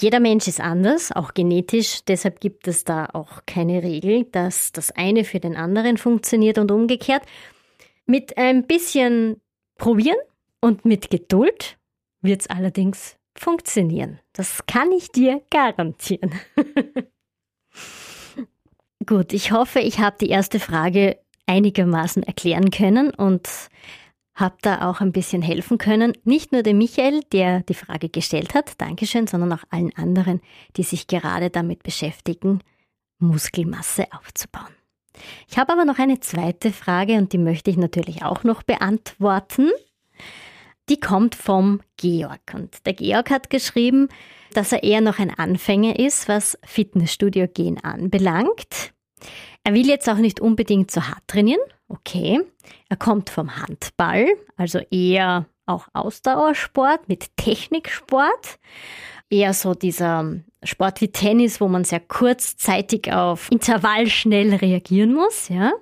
Jeder 0.00 0.20
Mensch 0.20 0.48
ist 0.48 0.60
anders, 0.60 1.12
auch 1.12 1.34
genetisch, 1.34 2.00
deshalb 2.06 2.40
gibt 2.40 2.66
es 2.66 2.84
da 2.84 3.06
auch 3.12 3.42
keine 3.46 3.82
Regel, 3.82 4.24
dass 4.24 4.72
das 4.72 4.90
eine 4.90 5.24
für 5.24 5.38
den 5.38 5.56
anderen 5.56 5.98
funktioniert 5.98 6.58
und 6.58 6.72
umgekehrt. 6.72 7.22
Mit 8.04 8.36
ein 8.36 8.66
bisschen 8.66 9.40
Probieren 9.76 10.18
und 10.60 10.84
mit 10.84 11.10
Geduld 11.10 11.78
wird 12.20 12.42
es 12.42 12.46
allerdings 12.48 13.16
funktionieren. 13.36 14.20
Das 14.32 14.66
kann 14.66 14.92
ich 14.92 15.10
dir 15.10 15.42
garantieren. 15.50 16.32
Gut, 19.06 19.32
ich 19.32 19.52
hoffe, 19.52 19.80
ich 19.80 19.98
habe 19.98 20.16
die 20.20 20.30
erste 20.30 20.60
Frage 20.60 21.18
einigermaßen 21.46 22.22
erklären 22.22 22.70
können 22.70 23.10
und 23.10 23.48
habe 24.34 24.56
da 24.62 24.88
auch 24.88 25.00
ein 25.00 25.12
bisschen 25.12 25.42
helfen 25.42 25.78
können. 25.78 26.14
Nicht 26.24 26.52
nur 26.52 26.62
dem 26.62 26.78
Michael, 26.78 27.20
der 27.32 27.60
die 27.60 27.74
Frage 27.74 28.08
gestellt 28.08 28.54
hat, 28.54 28.80
Dankeschön, 28.80 29.26
sondern 29.26 29.52
auch 29.52 29.64
allen 29.70 29.94
anderen, 29.96 30.40
die 30.76 30.82
sich 30.82 31.06
gerade 31.06 31.50
damit 31.50 31.82
beschäftigen, 31.82 32.60
Muskelmasse 33.18 34.06
aufzubauen. 34.12 34.74
Ich 35.48 35.58
habe 35.58 35.72
aber 35.72 35.84
noch 35.84 35.98
eine 35.98 36.20
zweite 36.20 36.72
Frage 36.72 37.14
und 37.14 37.32
die 37.32 37.38
möchte 37.38 37.70
ich 37.70 37.76
natürlich 37.76 38.22
auch 38.22 38.44
noch 38.44 38.62
beantworten. 38.62 39.70
Die 40.88 41.00
kommt 41.00 41.34
vom 41.34 41.80
Georg 41.96 42.52
und 42.52 42.84
der 42.86 42.92
Georg 42.92 43.30
hat 43.30 43.48
geschrieben, 43.48 44.08
dass 44.52 44.72
er 44.72 44.82
eher 44.82 45.00
noch 45.00 45.18
ein 45.18 45.30
Anfänger 45.30 45.98
ist, 45.98 46.28
was 46.28 46.58
Fitnessstudio 46.64 47.48
gehen 47.48 47.82
anbelangt. 47.82 48.92
Er 49.64 49.72
will 49.72 49.88
jetzt 49.88 50.08
auch 50.08 50.16
nicht 50.16 50.40
unbedingt 50.40 50.90
so 50.90 51.02
hart 51.02 51.26
trainieren, 51.26 51.62
okay. 51.88 52.40
Er 52.88 52.96
kommt 52.96 53.30
vom 53.30 53.56
Handball, 53.56 54.26
also 54.56 54.78
eher 54.90 55.46
auch 55.66 55.88
Ausdauersport 55.92 57.08
mit 57.08 57.36
Techniksport. 57.36 58.58
Eher 59.30 59.54
so 59.54 59.74
dieser 59.74 60.34
Sport 60.64 61.00
wie 61.00 61.08
Tennis, 61.08 61.60
wo 61.60 61.68
man 61.68 61.84
sehr 61.84 62.00
kurzzeitig 62.00 63.12
auf 63.12 63.50
Intervall 63.50 64.06
schnell 64.06 64.54
reagieren 64.54 65.14
muss, 65.14 65.48
ja. 65.48 65.72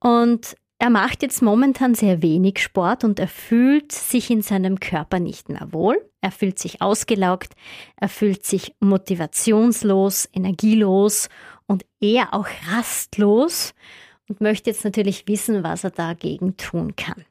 Und 0.00 0.56
er 0.78 0.90
macht 0.90 1.22
jetzt 1.22 1.40
momentan 1.42 1.94
sehr 1.94 2.20
wenig 2.20 2.58
Sport 2.58 3.02
und 3.02 3.18
er 3.18 3.28
fühlt 3.28 3.92
sich 3.92 4.30
in 4.30 4.42
seinem 4.42 4.78
Körper 4.78 5.20
nicht 5.20 5.48
mehr 5.48 5.68
wohl. 5.72 5.96
Er 6.20 6.30
fühlt 6.30 6.58
sich 6.58 6.82
ausgelaugt, 6.82 7.54
er 7.96 8.08
fühlt 8.08 8.44
sich 8.44 8.74
motivationslos, 8.80 10.28
energielos 10.34 11.28
und 11.66 11.86
eher 12.00 12.34
auch 12.34 12.46
rastlos 12.70 13.74
und 14.28 14.40
möchte 14.40 14.70
jetzt 14.70 14.84
natürlich 14.84 15.26
wissen, 15.28 15.64
was 15.64 15.84
er 15.84 15.90
dagegen 15.90 16.56
tun 16.56 16.94
kann. 16.94 17.24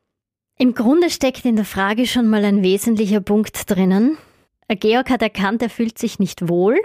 Im 0.58 0.74
Grunde 0.74 1.10
steckt 1.10 1.45
in 1.45 1.58
der 1.58 1.65
Frage 1.65 2.08
schon 2.08 2.28
mal 2.28 2.45
ein 2.45 2.63
wesentlicher 2.63 3.21
Punkt 3.21 3.69
drinnen. 3.69 4.17
Georg 4.69 5.10
hat 5.10 5.21
erkannt, 5.21 5.62
er 5.62 5.69
fühlt 5.69 5.97
sich 5.97 6.19
nicht 6.19 6.49
wohl. 6.49 6.80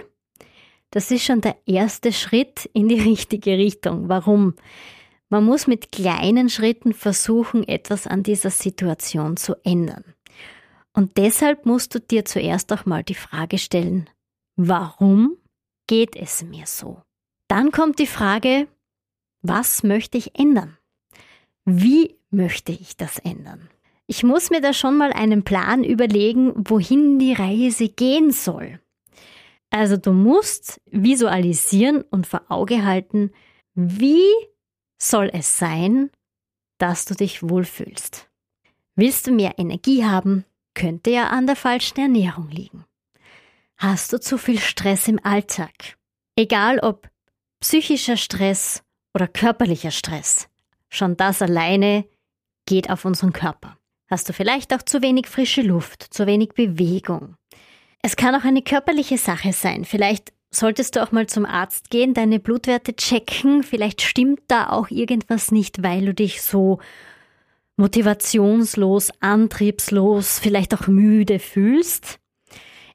Das 0.91 1.09
ist 1.09 1.23
schon 1.23 1.41
der 1.41 1.57
erste 1.65 2.13
Schritt 2.13 2.69
in 2.73 2.87
die 2.87 2.99
richtige 3.01 3.57
Richtung. 3.57 4.09
Warum? 4.09 4.55
Man 5.29 5.45
muss 5.45 5.65
mit 5.65 5.91
kleinen 5.91 6.49
Schritten 6.49 6.93
versuchen, 6.93 7.67
etwas 7.67 8.05
an 8.05 8.21
dieser 8.21 8.49
Situation 8.49 9.37
zu 9.37 9.55
ändern. 9.63 10.03
Und 10.93 11.17
deshalb 11.17 11.65
musst 11.65 11.95
du 11.95 11.99
dir 11.99 12.25
zuerst 12.25 12.71
auch 12.73 12.85
mal 12.85 13.03
die 13.03 13.15
Frage 13.15 13.57
stellen, 13.57 14.09
warum 14.57 15.37
geht 15.87 16.17
es 16.17 16.43
mir 16.43 16.67
so? 16.67 17.01
Dann 17.47 17.71
kommt 17.71 17.99
die 17.99 18.07
Frage, 18.07 18.67
was 19.41 19.83
möchte 19.83 20.17
ich 20.17 20.37
ändern? 20.37 20.77
Wie 21.65 22.17
möchte 22.29 22.73
ich 22.73 22.97
das 22.97 23.17
ändern? 23.19 23.69
Ich 24.11 24.23
muss 24.23 24.49
mir 24.49 24.59
da 24.59 24.73
schon 24.73 24.97
mal 24.97 25.13
einen 25.13 25.43
Plan 25.45 25.85
überlegen, 25.85 26.51
wohin 26.57 27.17
die 27.17 27.31
Reise 27.31 27.87
gehen 27.87 28.31
soll. 28.31 28.81
Also 29.69 29.95
du 29.95 30.11
musst 30.11 30.81
visualisieren 30.91 32.01
und 32.01 32.27
vor 32.27 32.41
Auge 32.49 32.83
halten, 32.83 33.31
wie 33.73 34.27
soll 35.01 35.29
es 35.31 35.57
sein, 35.57 36.11
dass 36.77 37.05
du 37.05 37.15
dich 37.15 37.41
wohlfühlst. 37.41 38.29
Willst 38.97 39.27
du 39.27 39.31
mehr 39.31 39.57
Energie 39.57 40.03
haben, 40.03 40.43
könnte 40.73 41.09
ja 41.09 41.29
an 41.29 41.47
der 41.47 41.55
falschen 41.55 42.01
Ernährung 42.01 42.49
liegen. 42.49 42.83
Hast 43.77 44.11
du 44.11 44.19
zu 44.19 44.37
viel 44.37 44.59
Stress 44.59 45.07
im 45.07 45.23
Alltag? 45.23 45.97
Egal 46.35 46.79
ob 46.79 47.09
psychischer 47.61 48.17
Stress 48.17 48.83
oder 49.13 49.29
körperlicher 49.29 49.91
Stress, 49.91 50.49
schon 50.89 51.15
das 51.15 51.41
alleine 51.41 52.03
geht 52.65 52.89
auf 52.89 53.05
unseren 53.05 53.31
Körper. 53.31 53.77
Hast 54.11 54.27
du 54.27 54.33
vielleicht 54.33 54.73
auch 54.73 54.81
zu 54.81 55.01
wenig 55.01 55.27
frische 55.27 55.61
Luft, 55.61 56.03
zu 56.13 56.27
wenig 56.27 56.49
Bewegung? 56.49 57.35
Es 58.01 58.17
kann 58.17 58.35
auch 58.35 58.43
eine 58.43 58.61
körperliche 58.61 59.17
Sache 59.17 59.53
sein. 59.53 59.85
Vielleicht 59.85 60.33
solltest 60.49 60.97
du 60.97 61.01
auch 61.01 61.13
mal 61.13 61.27
zum 61.27 61.45
Arzt 61.45 61.89
gehen, 61.89 62.13
deine 62.13 62.41
Blutwerte 62.41 62.93
checken. 62.93 63.63
Vielleicht 63.63 64.01
stimmt 64.01 64.41
da 64.49 64.69
auch 64.69 64.89
irgendwas 64.89 65.53
nicht, 65.53 65.81
weil 65.81 66.07
du 66.07 66.13
dich 66.13 66.41
so 66.41 66.79
motivationslos, 67.77 69.11
antriebslos, 69.21 70.39
vielleicht 70.39 70.73
auch 70.73 70.87
müde 70.87 71.39
fühlst. 71.39 72.19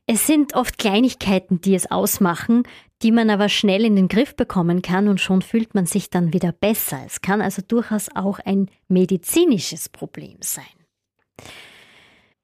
Es 0.07 0.27
sind 0.27 0.55
oft 0.55 0.77
Kleinigkeiten, 0.77 1.63
die 1.63 1.75
es 1.75 1.91
ausmachen, 1.91 2.65
die 3.01 3.11
man 3.11 3.31
aber 3.31 3.49
schnell 3.49 3.87
in 3.87 3.97
den 3.97 4.09
Griff 4.09 4.37
bekommen 4.37 4.83
kann 4.83 5.09
und 5.09 5.19
schon 5.23 5.41
fühlt 5.41 5.75
man 5.75 5.87
sich 5.87 6.11
dann 6.11 6.35
wieder 6.35 6.53
besser. 6.53 7.01
Es 7.07 7.23
kann 7.23 7.41
also 7.41 7.63
durchaus 7.67 8.11
auch 8.15 8.39
ein 8.39 8.69
medizinisches 8.89 9.89
Problem 9.89 10.37
sein. 10.41 10.76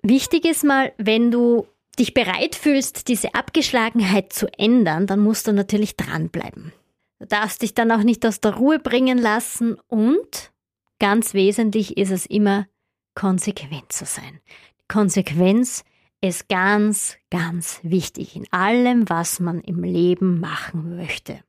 Wichtig 0.03 0.45
ist 0.45 0.65
mal, 0.65 0.93
wenn 0.99 1.31
du 1.31 1.67
dich 1.99 2.15
bereit 2.15 2.55
fühlst, 2.55 3.09
diese 3.09 3.35
Abgeschlagenheit 3.35 4.33
zu 4.33 4.47
ändern, 4.59 5.07
dann 5.07 5.21
musst 5.21 5.47
du 5.47 5.53
natürlich 5.53 5.97
dranbleiben. 5.97 6.73
Du 7.19 7.27
darfst 7.27 7.63
dich 7.63 7.75
dann 7.75 7.93
auch 7.93 8.03
nicht 8.03 8.27
aus 8.27 8.41
der 8.41 8.55
Ruhe 8.57 8.79
bringen 8.79 9.19
lassen 9.19 9.77
und 9.87 10.53
ganz 10.99 11.35
wesentlich 11.35 11.97
ist 11.97 12.11
es 12.11 12.27
immer, 12.27 12.67
konsequent 13.15 13.93
zu 13.93 14.07
sein. 14.07 14.41
Konsequenz 14.89 15.85
ist 16.21 16.49
ganz, 16.49 17.17
ganz 17.31 17.81
wichtig 17.83 18.37
in 18.37 18.47
allem, 18.53 19.09
was 19.09 19.41
man 19.41 19.61
im 19.61 19.83
Leben 19.83 20.41
machen 20.41 20.97
möchte. 20.97 21.41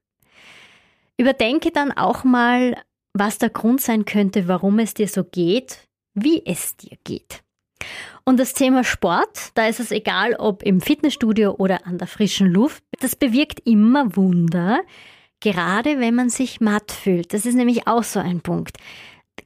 Überdenke 1.18 1.72
dann 1.72 1.92
auch 1.92 2.24
mal, 2.24 2.76
was 3.14 3.38
der 3.38 3.50
Grund 3.50 3.82
sein 3.82 4.06
könnte, 4.06 4.48
warum 4.48 4.80
es 4.80 4.94
dir 4.94 5.08
so 5.08 5.24
geht, 5.24 5.88
wie 6.14 6.46
es 6.46 6.76
dir 6.78 6.98
geht. 7.04 7.44
Und 8.26 8.40
das 8.40 8.54
Thema 8.54 8.84
Sport, 8.84 9.52
da 9.56 9.68
ist 9.68 9.80
es 9.80 9.92
egal, 9.92 10.36
ob 10.36 10.64
im 10.64 10.80
Fitnessstudio 10.80 11.56
oder 11.56 11.86
an 11.86 11.98
der 11.98 12.08
frischen 12.08 12.48
Luft, 12.48 12.84
das 13.00 13.16
bewirkt 13.16 13.62
immer 13.66 14.16
Wunder, 14.16 14.82
gerade 15.42 16.00
wenn 16.00 16.16
man 16.16 16.30
sich 16.30 16.62
matt 16.62 16.92
fühlt. 16.92 17.34
Das 17.34 17.46
ist 17.46 17.56
nämlich 17.56 17.88
auch 17.88 18.04
so 18.04 18.20
ein 18.20 18.42
Punkt. 18.42 18.78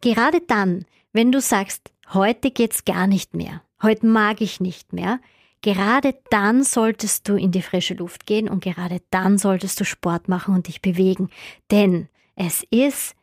Gerade 0.02 0.42
dann, 0.42 0.86
wenn 1.12 1.32
du 1.32 1.42
sagst, 1.42 1.92
heute 2.14 2.52
geht's 2.52 2.86
gar 2.86 3.08
nicht 3.08 3.34
mehr, 3.34 3.64
heute 3.82 4.06
mag 4.06 4.42
ich 4.42 4.60
nicht 4.60 4.94
mehr, 4.94 5.20
gerade 5.62 6.16
dann 6.30 6.64
solltest 6.64 7.28
du 7.28 7.36
in 7.36 7.52
die 7.52 7.64
frische 7.64 7.96
Luft 7.96 8.28
gehen 8.28 8.48
und 8.48 8.64
gerade 8.64 9.02
dann 9.10 9.40
solltest 9.40 9.80
du 9.80 9.86
Sport 9.86 10.28
machen 10.28 10.54
und 10.54 10.68
dich 10.68 10.82
bewegen. 10.82 11.30
Denn 11.72 12.10
es 12.36 12.64
ist 12.70 13.16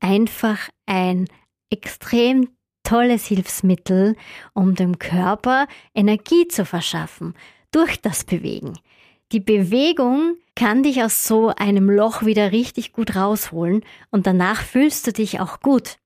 einfach 0.00 0.68
ein 0.84 1.28
extrem 1.70 2.48
tolles 2.88 3.26
Hilfsmittel, 3.26 4.16
um 4.54 4.74
dem 4.74 4.98
Körper 4.98 5.66
Energie 5.94 6.48
zu 6.48 6.64
verschaffen 6.64 7.34
durch 7.70 8.00
das 8.00 8.24
Bewegen. 8.24 8.78
Die 9.30 9.40
Bewegung 9.40 10.36
kann 10.56 10.82
dich 10.82 11.02
aus 11.02 11.26
so 11.26 11.48
einem 11.48 11.90
Loch 11.90 12.24
wieder 12.24 12.50
richtig 12.50 12.94
gut 12.94 13.14
rausholen 13.14 13.84
und 14.10 14.26
danach 14.26 14.62
fühlst 14.62 15.06
du 15.06 15.12
dich 15.12 15.38
auch 15.38 15.60
gut. 15.60 15.98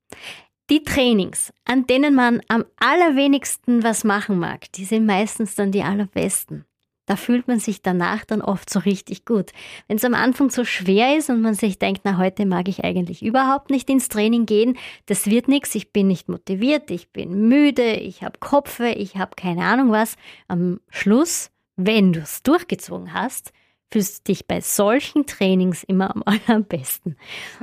Die 0.69 0.83
Trainings, 0.83 1.53
an 1.63 1.87
denen 1.87 2.15
man 2.15 2.41
am 2.49 2.65
allerwenigsten 2.77 3.83
was 3.83 4.03
machen 4.03 4.37
mag, 4.37 4.69
die 4.73 4.83
sind 4.83 5.05
meistens 5.05 5.55
dann 5.55 5.71
die 5.71 5.83
allerbesten. 5.83 6.65
Da 7.05 7.17
fühlt 7.17 7.47
man 7.47 7.59
sich 7.59 7.81
danach 7.81 8.23
dann 8.23 8.41
oft 8.41 8.69
so 8.69 8.79
richtig 8.79 9.25
gut. 9.25 9.51
Wenn 9.87 9.97
es 9.97 10.05
am 10.05 10.13
Anfang 10.13 10.49
so 10.49 10.63
schwer 10.63 11.17
ist 11.17 11.29
und 11.29 11.41
man 11.41 11.53
sich 11.53 11.77
denkt, 11.77 12.01
na 12.05 12.17
heute 12.17 12.45
mag 12.45 12.69
ich 12.69 12.83
eigentlich 12.83 13.23
überhaupt 13.23 13.69
nicht 13.69 13.89
ins 13.89 14.07
Training 14.07 14.45
gehen, 14.45 14.77
das 15.07 15.27
wird 15.27 15.47
nichts, 15.49 15.75
ich 15.75 15.91
bin 15.91 16.07
nicht 16.07 16.29
motiviert, 16.29 16.91
ich 16.91 17.11
bin 17.11 17.49
müde, 17.49 17.95
ich 17.95 18.23
habe 18.23 18.39
Kopfweh, 18.39 18.93
ich 18.93 19.17
habe 19.17 19.35
keine 19.35 19.65
Ahnung 19.65 19.91
was. 19.91 20.15
Am 20.47 20.79
Schluss, 20.89 21.51
wenn 21.75 22.13
du 22.13 22.21
es 22.21 22.41
durchgezogen 22.43 23.13
hast, 23.13 23.51
fühlst 23.91 24.19
du 24.19 24.31
dich 24.31 24.47
bei 24.47 24.61
solchen 24.61 25.25
Trainings 25.25 25.83
immer 25.83 26.15
am 26.15 26.23
allerbesten. 26.47 27.17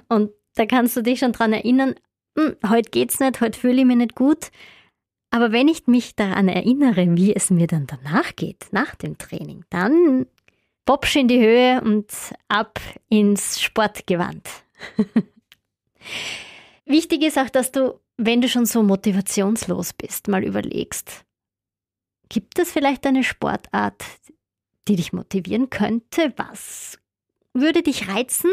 Und 0.08 0.30
da 0.54 0.66
kannst 0.66 0.96
du 0.96 1.02
dich 1.02 1.20
schon 1.20 1.32
dran 1.32 1.52
erinnern, 1.52 1.94
hm, 2.38 2.56
heute 2.68 2.90
geht's 2.90 3.20
nicht, 3.20 3.40
heute 3.40 3.58
fühle 3.58 3.80
ich 3.80 3.86
mich 3.86 3.96
nicht 3.96 4.14
gut. 4.14 4.50
Aber 5.30 5.52
wenn 5.52 5.68
ich 5.68 5.86
mich 5.86 6.16
daran 6.16 6.48
erinnere, 6.48 7.16
wie 7.16 7.34
es 7.34 7.50
mir 7.50 7.66
dann 7.66 7.86
danach 7.86 8.34
geht, 8.34 8.66
nach 8.72 8.94
dem 8.96 9.16
Training, 9.16 9.64
dann 9.70 10.26
popsch 10.84 11.16
in 11.16 11.28
die 11.28 11.40
Höhe 11.40 11.80
und 11.82 12.12
ab 12.48 12.80
ins 13.08 13.60
Sportgewand. 13.60 14.48
Wichtig 16.84 17.22
ist 17.22 17.38
auch, 17.38 17.50
dass 17.50 17.70
du, 17.70 18.00
wenn 18.16 18.40
du 18.40 18.48
schon 18.48 18.66
so 18.66 18.82
motivationslos 18.82 19.92
bist, 19.92 20.26
mal 20.26 20.42
überlegst, 20.42 21.24
gibt 22.28 22.58
es 22.58 22.72
vielleicht 22.72 23.06
eine 23.06 23.22
Sportart, 23.22 24.04
die 24.88 24.96
dich 24.96 25.12
motivieren 25.12 25.70
könnte? 25.70 26.32
Was 26.36 26.98
würde 27.52 27.82
dich 27.82 28.08
reizen, 28.08 28.50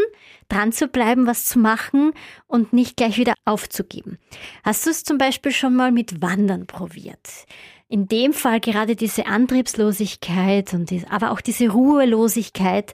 dran 0.50 0.72
zu 0.72 0.88
bleiben, 0.88 1.28
was 1.28 1.46
zu 1.46 1.60
machen 1.60 2.14
und 2.48 2.74
nicht 2.74 2.98
gleich 2.98 3.18
wieder 3.18 3.36
aufzugeben. 3.46 4.18
Hast 4.64 4.86
du 4.86 4.90
es 4.90 5.04
zum 5.04 5.18
Beispiel 5.18 5.52
schon 5.52 5.76
mal 5.76 5.92
mit 5.92 6.22
Wandern 6.22 6.68
probiert? 6.68 7.46
In 7.90 8.08
dem 8.08 8.34
Fall 8.34 8.60
gerade 8.60 8.96
diese 8.96 9.28
Antriebslosigkeit 9.28 10.74
und 10.74 10.90
die, 10.90 11.04
aber 11.10 11.32
auch 11.32 11.42
diese 11.42 11.70
Ruhelosigkeit. 11.70 12.94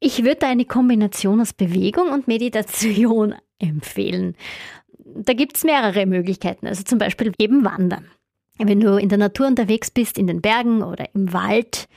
Ich 0.00 0.24
würde 0.24 0.46
eine 0.46 0.64
Kombination 0.64 1.40
aus 1.40 1.52
Bewegung 1.52 2.08
und 2.08 2.26
Meditation 2.26 3.34
empfehlen. 3.58 4.36
Da 4.98 5.32
gibt 5.32 5.56
es 5.56 5.64
mehrere 5.64 6.06
Möglichkeiten. 6.06 6.66
Also 6.66 6.82
zum 6.82 6.98
Beispiel 6.98 7.32
eben 7.38 7.64
Wandern. 7.64 8.10
Wenn 8.58 8.80
du 8.80 8.96
in 8.96 9.08
der 9.08 9.18
Natur 9.18 9.46
unterwegs 9.46 9.90
bist, 9.90 10.18
in 10.18 10.26
den 10.26 10.40
Bergen 10.40 10.82
oder 10.82 11.12
im 11.14 11.32
Wald, 11.32 11.88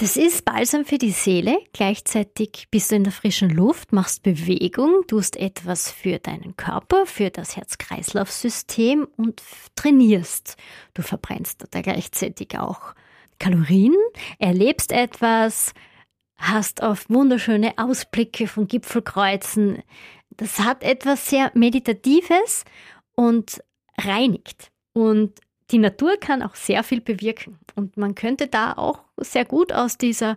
das 0.00 0.16
ist 0.16 0.46
Balsam 0.46 0.86
für 0.86 0.96
die 0.96 1.10
Seele. 1.10 1.58
Gleichzeitig 1.74 2.68
bist 2.70 2.90
du 2.90 2.94
in 2.94 3.04
der 3.04 3.12
frischen 3.12 3.50
Luft, 3.50 3.92
machst 3.92 4.22
Bewegung, 4.22 5.06
tust 5.06 5.36
etwas 5.36 5.90
für 5.90 6.18
deinen 6.18 6.56
Körper, 6.56 7.04
für 7.04 7.28
das 7.28 7.54
Herz-Kreislauf-System 7.54 9.06
und 9.18 9.42
trainierst. 9.74 10.56
Du 10.94 11.02
verbrennst 11.02 11.66
da 11.70 11.82
gleichzeitig 11.82 12.58
auch 12.58 12.94
Kalorien, 13.38 13.94
erlebst 14.38 14.90
etwas, 14.90 15.74
hast 16.38 16.82
auf 16.82 17.10
wunderschöne 17.10 17.74
Ausblicke 17.76 18.46
von 18.46 18.68
Gipfelkreuzen. 18.68 19.82
Das 20.30 20.60
hat 20.60 20.82
etwas 20.82 21.28
sehr 21.28 21.52
Meditatives 21.54 22.64
und 23.16 23.62
reinigt. 23.98 24.70
Und 24.94 25.40
die 25.70 25.78
Natur 25.78 26.16
kann 26.18 26.42
auch 26.42 26.54
sehr 26.54 26.82
viel 26.82 27.00
bewirken. 27.00 27.58
Und 27.74 27.96
man 27.96 28.14
könnte 28.14 28.46
da 28.46 28.72
auch 28.72 29.04
sehr 29.16 29.44
gut 29.44 29.72
aus 29.72 29.98
dieser 29.98 30.36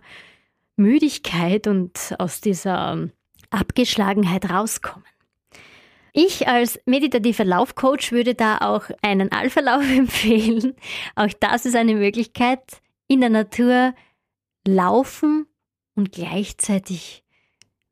Müdigkeit 0.76 1.66
und 1.66 2.14
aus 2.18 2.40
dieser 2.40 2.92
ähm, 2.92 3.12
Abgeschlagenheit 3.50 4.50
rauskommen. 4.50 5.06
Ich 6.12 6.46
als 6.46 6.78
meditativer 6.86 7.44
Laufcoach 7.44 8.12
würde 8.12 8.34
da 8.34 8.58
auch 8.58 8.84
einen 9.02 9.32
Alpha-Lauf 9.32 9.82
empfehlen. 9.96 10.74
Auch 11.16 11.32
das 11.40 11.66
ist 11.66 11.74
eine 11.74 11.94
Möglichkeit, 11.94 12.62
in 13.08 13.20
der 13.20 13.30
Natur 13.30 13.94
laufen 14.66 15.46
und 15.96 16.12
gleichzeitig 16.12 17.23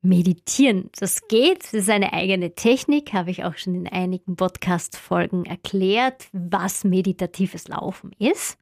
meditieren. 0.02 0.90
Das 0.98 1.28
geht, 1.28 1.64
das 1.64 1.74
ist 1.74 1.90
eine 1.90 2.12
eigene 2.12 2.54
Technik, 2.54 3.12
habe 3.12 3.30
ich 3.30 3.44
auch 3.44 3.56
schon 3.56 3.74
in 3.74 3.88
einigen 3.88 4.36
Podcast-Folgen 4.36 5.46
erklärt, 5.46 6.28
was 6.32 6.84
meditatives 6.84 7.68
Laufen 7.68 8.12
ist. 8.18 8.58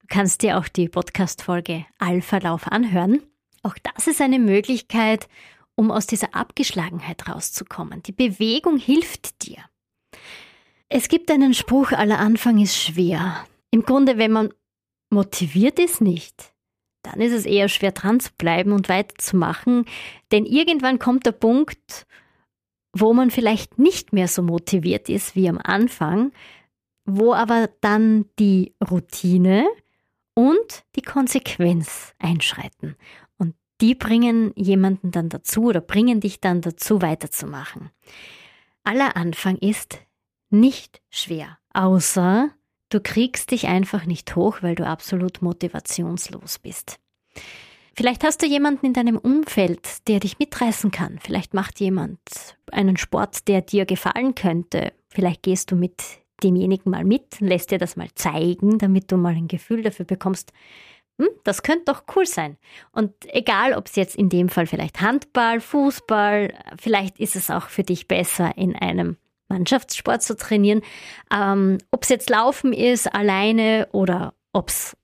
Du 0.00 0.06
kannst 0.08 0.42
dir 0.42 0.58
auch 0.58 0.68
die 0.68 0.88
Podcast-Folge 0.88 1.84
Alpha-Lauf 1.98 2.68
anhören. 2.68 3.22
Auch 3.62 3.74
das 3.82 4.06
ist 4.06 4.20
eine 4.20 4.38
Möglichkeit, 4.38 5.28
um 5.74 5.90
aus 5.90 6.06
dieser 6.06 6.34
Abgeschlagenheit 6.34 7.28
rauszukommen. 7.28 8.02
Die 8.04 8.12
Bewegung 8.12 8.76
hilft 8.76 9.46
dir. 9.46 9.58
Es 10.88 11.08
gibt 11.08 11.30
einen 11.30 11.54
Spruch, 11.54 11.90
aller 11.90 12.20
Anfang 12.20 12.58
ist 12.58 12.76
schwer. 12.76 13.44
Im 13.72 13.82
Grunde, 13.82 14.16
wenn 14.16 14.30
man 14.30 14.54
motiviert 15.10 15.80
ist, 15.80 16.00
nicht 16.00 16.53
dann 17.04 17.20
ist 17.20 17.32
es 17.32 17.46
eher 17.46 17.68
schwer 17.68 17.92
dran 17.92 18.18
zu 18.18 18.30
bleiben 18.36 18.72
und 18.72 18.88
weiterzumachen. 18.88 19.84
Denn 20.32 20.46
irgendwann 20.46 20.98
kommt 20.98 21.26
der 21.26 21.32
Punkt, 21.32 22.06
wo 22.92 23.12
man 23.12 23.30
vielleicht 23.30 23.78
nicht 23.78 24.12
mehr 24.12 24.28
so 24.28 24.42
motiviert 24.42 25.08
ist 25.08 25.36
wie 25.36 25.48
am 25.48 25.58
Anfang, 25.62 26.32
wo 27.04 27.34
aber 27.34 27.68
dann 27.80 28.26
die 28.38 28.74
Routine 28.90 29.66
und 30.34 30.84
die 30.96 31.02
Konsequenz 31.02 32.14
einschreiten. 32.18 32.96
Und 33.36 33.54
die 33.80 33.94
bringen 33.94 34.52
jemanden 34.56 35.10
dann 35.10 35.28
dazu 35.28 35.64
oder 35.64 35.80
bringen 35.80 36.20
dich 36.20 36.40
dann 36.40 36.60
dazu 36.60 37.02
weiterzumachen. 37.02 37.90
Aller 38.84 39.16
Anfang 39.16 39.56
ist 39.58 39.98
nicht 40.50 41.02
schwer, 41.10 41.58
außer 41.72 42.50
Du 42.88 43.00
kriegst 43.00 43.50
dich 43.50 43.66
einfach 43.66 44.06
nicht 44.06 44.36
hoch, 44.36 44.58
weil 44.60 44.74
du 44.74 44.86
absolut 44.86 45.42
motivationslos 45.42 46.58
bist. 46.58 46.98
Vielleicht 47.96 48.24
hast 48.24 48.42
du 48.42 48.46
jemanden 48.46 48.86
in 48.86 48.92
deinem 48.92 49.18
Umfeld, 49.18 50.08
der 50.08 50.18
dich 50.18 50.38
mitreißen 50.38 50.90
kann. 50.90 51.18
Vielleicht 51.20 51.54
macht 51.54 51.78
jemand 51.80 52.18
einen 52.72 52.96
Sport, 52.96 53.46
der 53.46 53.62
dir 53.62 53.86
gefallen 53.86 54.34
könnte. 54.34 54.92
Vielleicht 55.08 55.42
gehst 55.42 55.70
du 55.70 55.76
mit 55.76 56.02
demjenigen 56.42 56.90
mal 56.90 57.04
mit, 57.04 57.40
lässt 57.40 57.70
dir 57.70 57.78
das 57.78 57.96
mal 57.96 58.08
zeigen, 58.14 58.78
damit 58.78 59.12
du 59.12 59.16
mal 59.16 59.34
ein 59.34 59.48
Gefühl 59.48 59.82
dafür 59.82 60.04
bekommst, 60.04 60.52
hm, 61.20 61.28
das 61.44 61.62
könnte 61.62 61.84
doch 61.86 62.04
cool 62.16 62.26
sein. 62.26 62.56
Und 62.90 63.12
egal, 63.32 63.74
ob 63.74 63.86
es 63.86 63.94
jetzt 63.94 64.16
in 64.16 64.28
dem 64.28 64.48
Fall 64.48 64.66
vielleicht 64.66 65.00
Handball, 65.00 65.60
Fußball, 65.60 66.52
vielleicht 66.80 67.20
ist 67.20 67.36
es 67.36 67.50
auch 67.50 67.68
für 67.68 67.84
dich 67.84 68.08
besser 68.08 68.56
in 68.56 68.74
einem 68.74 69.16
Mannschaftssport 69.48 70.22
zu 70.22 70.36
trainieren. 70.36 70.82
Ähm, 71.32 71.78
ob 71.90 72.02
es 72.02 72.08
jetzt 72.08 72.30
Laufen 72.30 72.72
ist, 72.72 73.12
alleine 73.12 73.88
oder 73.92 74.34
ob 74.52 74.68
es 74.68 74.96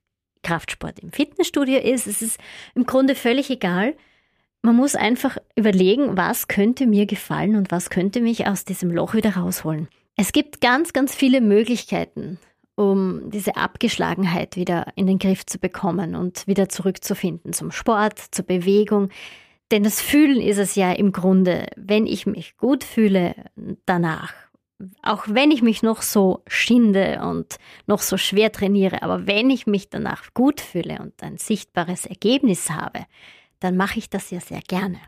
Kraftsport 0.43 0.99
im 1.01 1.13
Fitnessstudio 1.13 1.79
ist, 1.79 2.07
es 2.07 2.23
ist 2.23 2.39
im 2.75 2.85
Grunde 2.85 3.15
völlig 3.15 3.51
egal. 3.51 3.95
Man 4.63 4.77
muss 4.77 4.95
einfach 4.95 5.39
überlegen, 5.57 6.17
was 6.17 6.49
könnte 6.49 6.87
mir 6.87 7.07
gefallen 7.07 7.57
und 7.57 7.71
was 7.71 7.91
könnte 7.91 8.21
mich 8.21 8.47
aus 8.47 8.65
diesem 8.65 8.91
Loch 8.91 9.15
wieder 9.15 9.37
rausholen. 9.37 9.89
Es 10.17 10.33
gibt 10.33 10.61
ganz, 10.61 10.93
ganz 10.93 11.15
viele 11.15 11.41
Möglichkeiten, 11.41 12.39
um 12.75 13.31
diese 13.31 13.57
Abgeschlagenheit 13.57 14.57
wieder 14.57 14.89
in 14.97 15.07
den 15.07 15.19
Griff 15.19 15.47
zu 15.47 15.59
bekommen 15.59 16.15
und 16.15 16.47
wieder 16.47 16.69
zurückzufinden 16.69 17.53
zum 17.55 17.71
Sport, 17.71 18.19
zur 18.31 18.45
Bewegung. 18.45 19.09
Denn 19.71 19.85
das 19.85 20.01
Fühlen 20.01 20.41
ist 20.41 20.59
es 20.59 20.75
ja 20.75 20.93
im 20.93 21.13
Grunde, 21.13 21.67
wenn 21.77 22.07
ich 22.07 22.27
mich 22.27 22.57
gut 22.57 22.83
fühle 22.83 23.35
danach, 23.87 24.33
auch 25.03 25.25
wenn 25.29 25.51
ich 25.51 25.63
mich 25.63 25.83
noch 25.83 26.03
so 26.03 26.43
schinde 26.47 27.21
und 27.23 27.57
noch 27.87 28.01
so 28.01 28.17
schwer 28.17 28.51
trainiere, 28.51 29.03
aber 29.03 29.27
wenn 29.27 29.51
ich 29.51 29.67
mich 29.67 29.91
danach 29.91 30.33
gut 30.35 30.61
fühle 30.61 30.99
und 31.01 31.23
ein 31.23 31.37
sichtbares 31.37 32.07
Ergebnis 32.07 32.71
habe, 32.71 33.05
dann 33.61 33.77
mache 33.77 33.99
ich 33.99 34.09
das 34.09 34.31
ja 34.31 34.41
sehr 34.41 34.63
gerne. 34.63 34.99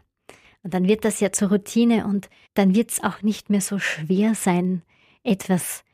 Und 0.63 0.75
dann 0.75 0.87
wird 0.87 1.05
das 1.05 1.21
ja 1.21 1.33
zur 1.33 1.49
Routine 1.49 2.07
und 2.07 2.29
dann 2.55 2.75
wird 2.75 2.93
es 2.93 3.03
auch 3.03 3.23
nicht 3.23 3.51
mehr 3.51 3.63
so 3.63 3.79
schwer 3.79 4.35
sein, 4.35 4.83
etwas 5.25 5.85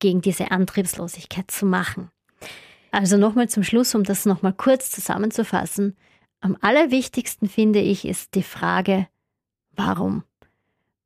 gegen 0.00 0.20
diese 0.20 0.50
Antriebslosigkeit 0.50 1.50
zu 1.50 1.64
machen. 1.64 2.10
Also 2.90 3.16
nochmal 3.16 3.48
zum 3.48 3.62
Schluss, 3.62 3.94
um 3.94 4.04
das 4.04 4.26
nochmal 4.26 4.52
kurz 4.52 4.90
zusammenzufassen. 4.90 5.96
Am 6.40 6.56
allerwichtigsten 6.60 7.48
finde 7.48 7.80
ich 7.80 8.04
ist 8.04 8.34
die 8.34 8.42
Frage, 8.42 9.08
warum? 9.72 10.24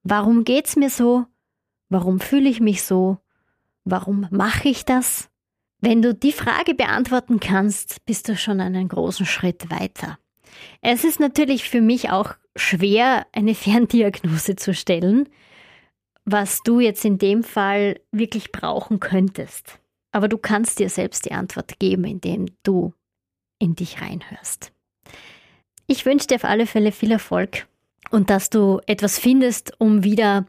Warum 0.02 0.44
geht's 0.44 0.76
mir 0.76 0.90
so? 0.90 1.26
Warum 1.88 2.20
fühle 2.20 2.48
ich 2.48 2.60
mich 2.60 2.82
so? 2.82 3.18
Warum 3.84 4.26
mache 4.30 4.68
ich 4.68 4.84
das? 4.84 5.30
Wenn 5.80 6.02
du 6.02 6.14
die 6.14 6.32
Frage 6.32 6.74
beantworten 6.74 7.40
kannst, 7.40 8.04
bist 8.04 8.28
du 8.28 8.36
schon 8.36 8.60
einen 8.60 8.88
großen 8.88 9.26
Schritt 9.26 9.70
weiter. 9.70 10.18
Es 10.80 11.04
ist 11.04 11.18
natürlich 11.18 11.68
für 11.68 11.80
mich 11.80 12.10
auch 12.10 12.34
schwer, 12.54 13.26
eine 13.32 13.54
Ferndiagnose 13.56 14.56
zu 14.56 14.74
stellen, 14.74 15.28
was 16.24 16.62
du 16.62 16.78
jetzt 16.78 17.04
in 17.04 17.18
dem 17.18 17.42
Fall 17.42 18.00
wirklich 18.12 18.52
brauchen 18.52 19.00
könntest. 19.00 19.80
Aber 20.12 20.28
du 20.28 20.38
kannst 20.38 20.78
dir 20.78 20.88
selbst 20.88 21.24
die 21.24 21.32
Antwort 21.32 21.78
geben, 21.78 22.04
indem 22.04 22.46
du 22.62 22.94
in 23.58 23.74
dich 23.74 24.00
reinhörst. 24.00 24.71
Ich 25.86 26.06
wünsche 26.06 26.26
dir 26.26 26.36
auf 26.36 26.44
alle 26.44 26.66
Fälle 26.66 26.92
viel 26.92 27.10
Erfolg 27.10 27.66
und 28.10 28.30
dass 28.30 28.50
du 28.50 28.80
etwas 28.86 29.18
findest, 29.18 29.78
um 29.80 30.04
wieder 30.04 30.46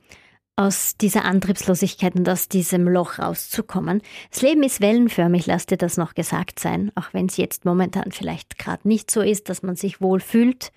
aus 0.55 0.97
dieser 0.97 1.25
Antriebslosigkeit 1.25 2.15
und 2.15 2.29
aus 2.29 2.47
diesem 2.47 2.87
Loch 2.87 3.17
rauszukommen. 3.17 4.01
Das 4.29 4.41
Leben 4.41 4.61
ist 4.61 4.81
wellenförmig, 4.81 5.47
lass 5.47 5.65
dir 5.65 5.77
das 5.77 5.97
noch 5.97 6.13
gesagt 6.13 6.59
sein, 6.59 6.91
auch 6.95 7.13
wenn 7.13 7.25
es 7.25 7.37
jetzt 7.37 7.65
momentan 7.65 8.11
vielleicht 8.11 8.59
gerade 8.59 8.87
nicht 8.87 9.09
so 9.09 9.21
ist, 9.21 9.49
dass 9.49 9.63
man 9.63 9.75
sich 9.75 9.99
wohl 9.99 10.19
fühlt. 10.19 10.71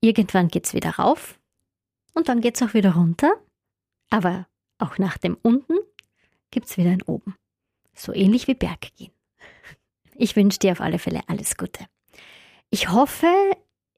Irgendwann 0.00 0.48
geht 0.48 0.66
es 0.66 0.74
wieder 0.74 0.90
rauf 0.90 1.38
und 2.12 2.28
dann 2.28 2.42
geht 2.42 2.56
es 2.56 2.62
auch 2.62 2.74
wieder 2.74 2.94
runter. 2.94 3.32
Aber 4.10 4.46
auch 4.78 4.98
nach 4.98 5.16
dem 5.18 5.36
Unten 5.42 5.78
gibt 6.50 6.66
es 6.66 6.76
wieder 6.76 6.90
ein 6.90 7.02
Oben. 7.02 7.34
So 7.94 8.12
ähnlich 8.12 8.46
wie 8.46 8.54
Berg 8.54 8.94
gehen. 8.96 9.12
Ich 10.14 10.36
wünsche 10.36 10.58
dir 10.58 10.72
auf 10.72 10.80
alle 10.80 10.98
Fälle 10.98 11.20
alles 11.28 11.56
Gute. 11.56 11.86
Ich 12.70 12.90
hoffe, 12.90 13.26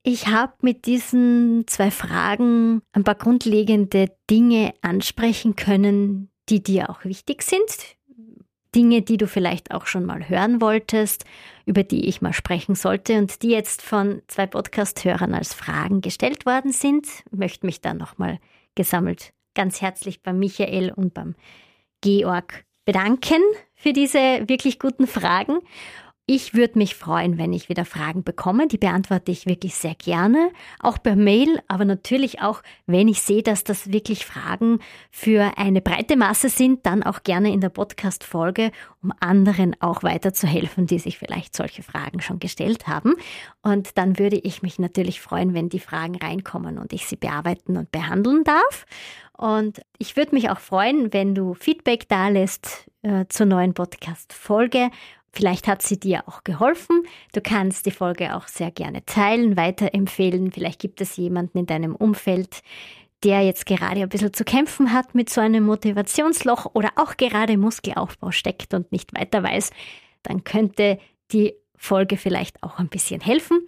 ich 0.02 0.28
habe 0.28 0.54
mit 0.62 0.86
diesen 0.86 1.66
zwei 1.66 1.90
Fragen 1.90 2.82
ein 2.92 3.04
paar 3.04 3.14
grundlegende 3.14 4.10
Dinge 4.30 4.74
ansprechen 4.82 5.56
können, 5.56 6.30
die 6.48 6.62
dir 6.62 6.90
auch 6.90 7.04
wichtig 7.04 7.42
sind. 7.42 7.96
Dinge, 8.74 9.02
die 9.02 9.16
du 9.16 9.26
vielleicht 9.26 9.72
auch 9.72 9.86
schon 9.86 10.04
mal 10.04 10.28
hören 10.28 10.60
wolltest, 10.60 11.24
über 11.64 11.82
die 11.82 12.06
ich 12.06 12.20
mal 12.20 12.34
sprechen 12.34 12.74
sollte 12.74 13.16
und 13.16 13.42
die 13.42 13.48
jetzt 13.48 13.82
von 13.82 14.22
zwei 14.28 14.46
Podcast-Hörern 14.46 15.34
als 15.34 15.54
Fragen 15.54 16.00
gestellt 16.02 16.44
worden 16.44 16.72
sind. 16.72 17.06
Ich 17.30 17.38
möchte 17.38 17.64
mich 17.66 17.80
dann 17.80 17.96
nochmal 17.96 18.38
gesammelt 18.74 19.32
ganz 19.54 19.80
herzlich 19.80 20.22
beim 20.22 20.38
Michael 20.38 20.92
und 20.94 21.14
beim 21.14 21.34
Georg 22.00 22.64
bedanken 22.84 23.42
für 23.74 23.92
diese 23.92 24.18
wirklich 24.48 24.78
guten 24.78 25.06
Fragen 25.06 25.58
Ich 26.30 26.52
würde 26.52 26.76
mich 26.76 26.94
freuen, 26.94 27.38
wenn 27.38 27.54
ich 27.54 27.70
wieder 27.70 27.86
Fragen 27.86 28.22
bekomme. 28.22 28.68
Die 28.68 28.76
beantworte 28.76 29.32
ich 29.32 29.46
wirklich 29.46 29.76
sehr 29.76 29.94
gerne, 29.94 30.50
auch 30.78 31.02
per 31.02 31.16
Mail, 31.16 31.62
aber 31.68 31.86
natürlich 31.86 32.42
auch, 32.42 32.62
wenn 32.84 33.08
ich 33.08 33.22
sehe, 33.22 33.42
dass 33.42 33.64
das 33.64 33.92
wirklich 33.92 34.26
Fragen 34.26 34.80
für 35.10 35.56
eine 35.56 35.80
breite 35.80 36.18
Masse 36.18 36.50
sind, 36.50 36.84
dann 36.84 37.02
auch 37.02 37.22
gerne 37.22 37.50
in 37.50 37.62
der 37.62 37.70
Podcast-Folge, 37.70 38.72
um 39.02 39.10
anderen 39.20 39.74
auch 39.80 40.02
weiterzuhelfen, 40.02 40.86
die 40.86 40.98
sich 40.98 41.16
vielleicht 41.16 41.56
solche 41.56 41.82
Fragen 41.82 42.20
schon 42.20 42.40
gestellt 42.40 42.86
haben. 42.86 43.14
Und 43.62 43.96
dann 43.96 44.18
würde 44.18 44.36
ich 44.36 44.60
mich 44.60 44.78
natürlich 44.78 45.22
freuen, 45.22 45.54
wenn 45.54 45.70
die 45.70 45.80
Fragen 45.80 46.16
reinkommen 46.16 46.76
und 46.76 46.92
ich 46.92 47.06
sie 47.06 47.16
bearbeiten 47.16 47.78
und 47.78 47.90
behandeln 47.90 48.44
darf. 48.44 48.84
Und 49.38 49.80
ich 49.96 50.16
würde 50.16 50.34
mich 50.34 50.50
auch 50.50 50.58
freuen, 50.58 51.12
wenn 51.14 51.34
du 51.34 51.54
Feedback 51.54 52.06
da 52.08 52.28
lässt 52.28 52.90
äh, 53.02 53.24
zur 53.28 53.46
neuen 53.46 53.72
Podcast-Folge 53.72 54.90
Vielleicht 55.32 55.68
hat 55.68 55.82
sie 55.82 56.00
dir 56.00 56.24
auch 56.26 56.42
geholfen. 56.44 57.02
Du 57.32 57.40
kannst 57.40 57.86
die 57.86 57.90
Folge 57.90 58.34
auch 58.34 58.48
sehr 58.48 58.70
gerne 58.70 59.04
teilen, 59.04 59.56
weiterempfehlen. 59.56 60.52
Vielleicht 60.52 60.80
gibt 60.80 61.00
es 61.00 61.16
jemanden 61.16 61.58
in 61.58 61.66
deinem 61.66 61.94
Umfeld, 61.94 62.62
der 63.24 63.42
jetzt 63.42 63.66
gerade 63.66 64.00
ein 64.00 64.08
bisschen 64.08 64.32
zu 64.32 64.44
kämpfen 64.44 64.92
hat 64.92 65.14
mit 65.14 65.28
so 65.28 65.40
einem 65.40 65.64
Motivationsloch 65.64 66.66
oder 66.74 66.90
auch 66.96 67.16
gerade 67.16 67.58
Muskelaufbau 67.58 68.30
steckt 68.30 68.74
und 68.74 68.92
nicht 68.92 69.14
weiter 69.18 69.42
weiß, 69.42 69.70
dann 70.22 70.44
könnte 70.44 70.98
die 71.32 71.54
Folge 71.76 72.16
vielleicht 72.16 72.62
auch 72.62 72.78
ein 72.78 72.88
bisschen 72.88 73.20
helfen. 73.20 73.60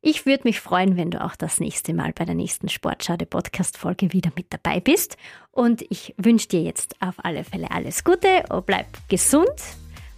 Ich 0.00 0.24
würde 0.24 0.44
mich 0.44 0.60
freuen, 0.60 0.96
wenn 0.96 1.10
du 1.10 1.22
auch 1.22 1.36
das 1.36 1.60
nächste 1.60 1.92
Mal 1.92 2.12
bei 2.14 2.24
der 2.24 2.34
nächsten 2.34 2.68
Sportschade 2.68 3.26
Podcast 3.26 3.76
Folge 3.76 4.12
wieder 4.12 4.30
mit 4.36 4.46
dabei 4.50 4.80
bist. 4.80 5.16
Und 5.50 5.84
ich 5.90 6.14
wünsche 6.16 6.48
dir 6.48 6.62
jetzt 6.62 6.96
auf 7.00 7.14
alle 7.22 7.44
Fälle 7.44 7.70
alles 7.70 8.04
Gute. 8.04 8.44
Bleib 8.64 8.86
gesund 9.08 9.52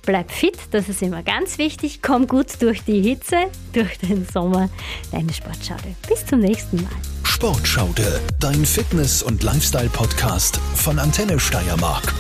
Bleib 0.03 0.31
fit, 0.31 0.59
das 0.71 0.89
ist 0.89 1.03
immer 1.03 1.23
ganz 1.23 1.59
wichtig. 1.59 2.01
Komm 2.03 2.27
gut 2.27 2.47
durch 2.61 2.83
die 2.85 3.03
Hitze, 3.03 3.37
durch 3.73 3.99
den 3.99 4.27
Sommer. 4.27 4.69
Deine 5.13 5.33
Sportschaude. 5.33 5.95
Bis 6.09 6.25
zum 6.25 6.41
nächsten 6.41 6.77
Mal. 6.77 6.91
Sportschaude, 7.23 8.21
dein 8.39 8.67
Fitness- 8.67 9.23
und 9.23 9.43
Lifestyle-Podcast 9.43 10.59
von 10.75 10.99
Antenne 10.99 11.39
Steiermark. 11.39 12.15